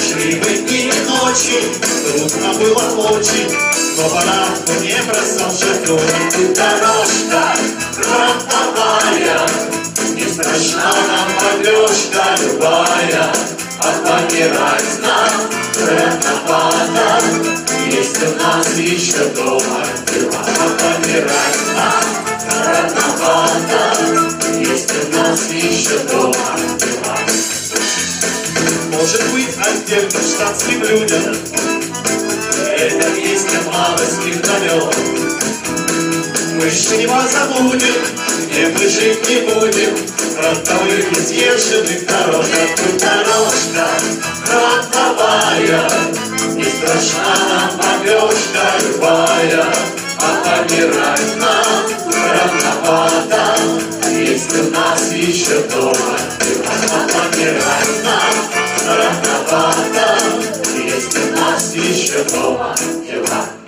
[0.00, 1.60] Шли мы дни и ночи,
[2.06, 3.52] трудно было очень,
[3.98, 4.46] Но пора
[4.80, 6.00] не бросал шофера.
[6.32, 7.56] Тут дорожка
[7.92, 9.46] фронтовая,
[10.14, 13.32] Не страшна нам побежка любая,
[13.80, 15.32] А помирать нам
[15.86, 17.22] рановато.
[17.90, 22.29] Есть у нас еще дома дела, А помирать нам
[24.60, 24.90] Есть.
[29.00, 31.36] Может быть, отдельно штатским людям.
[32.76, 34.94] Это песня малостных далек
[36.54, 37.94] Мы еще не забудем,
[38.46, 39.96] где мы жить не будем.
[40.36, 42.44] Фронтовых изъезженных дорог
[42.76, 43.88] тут дорожка
[44.44, 45.90] фронтовая
[46.54, 49.66] Не страшна нам побежка любая.
[50.22, 53.56] А помирать нам рановато
[54.10, 58.34] Есть у нас еще дома дела А помирать нам
[58.86, 60.18] рановато
[60.84, 62.74] Есть у нас еще дома
[63.06, 63.59] дела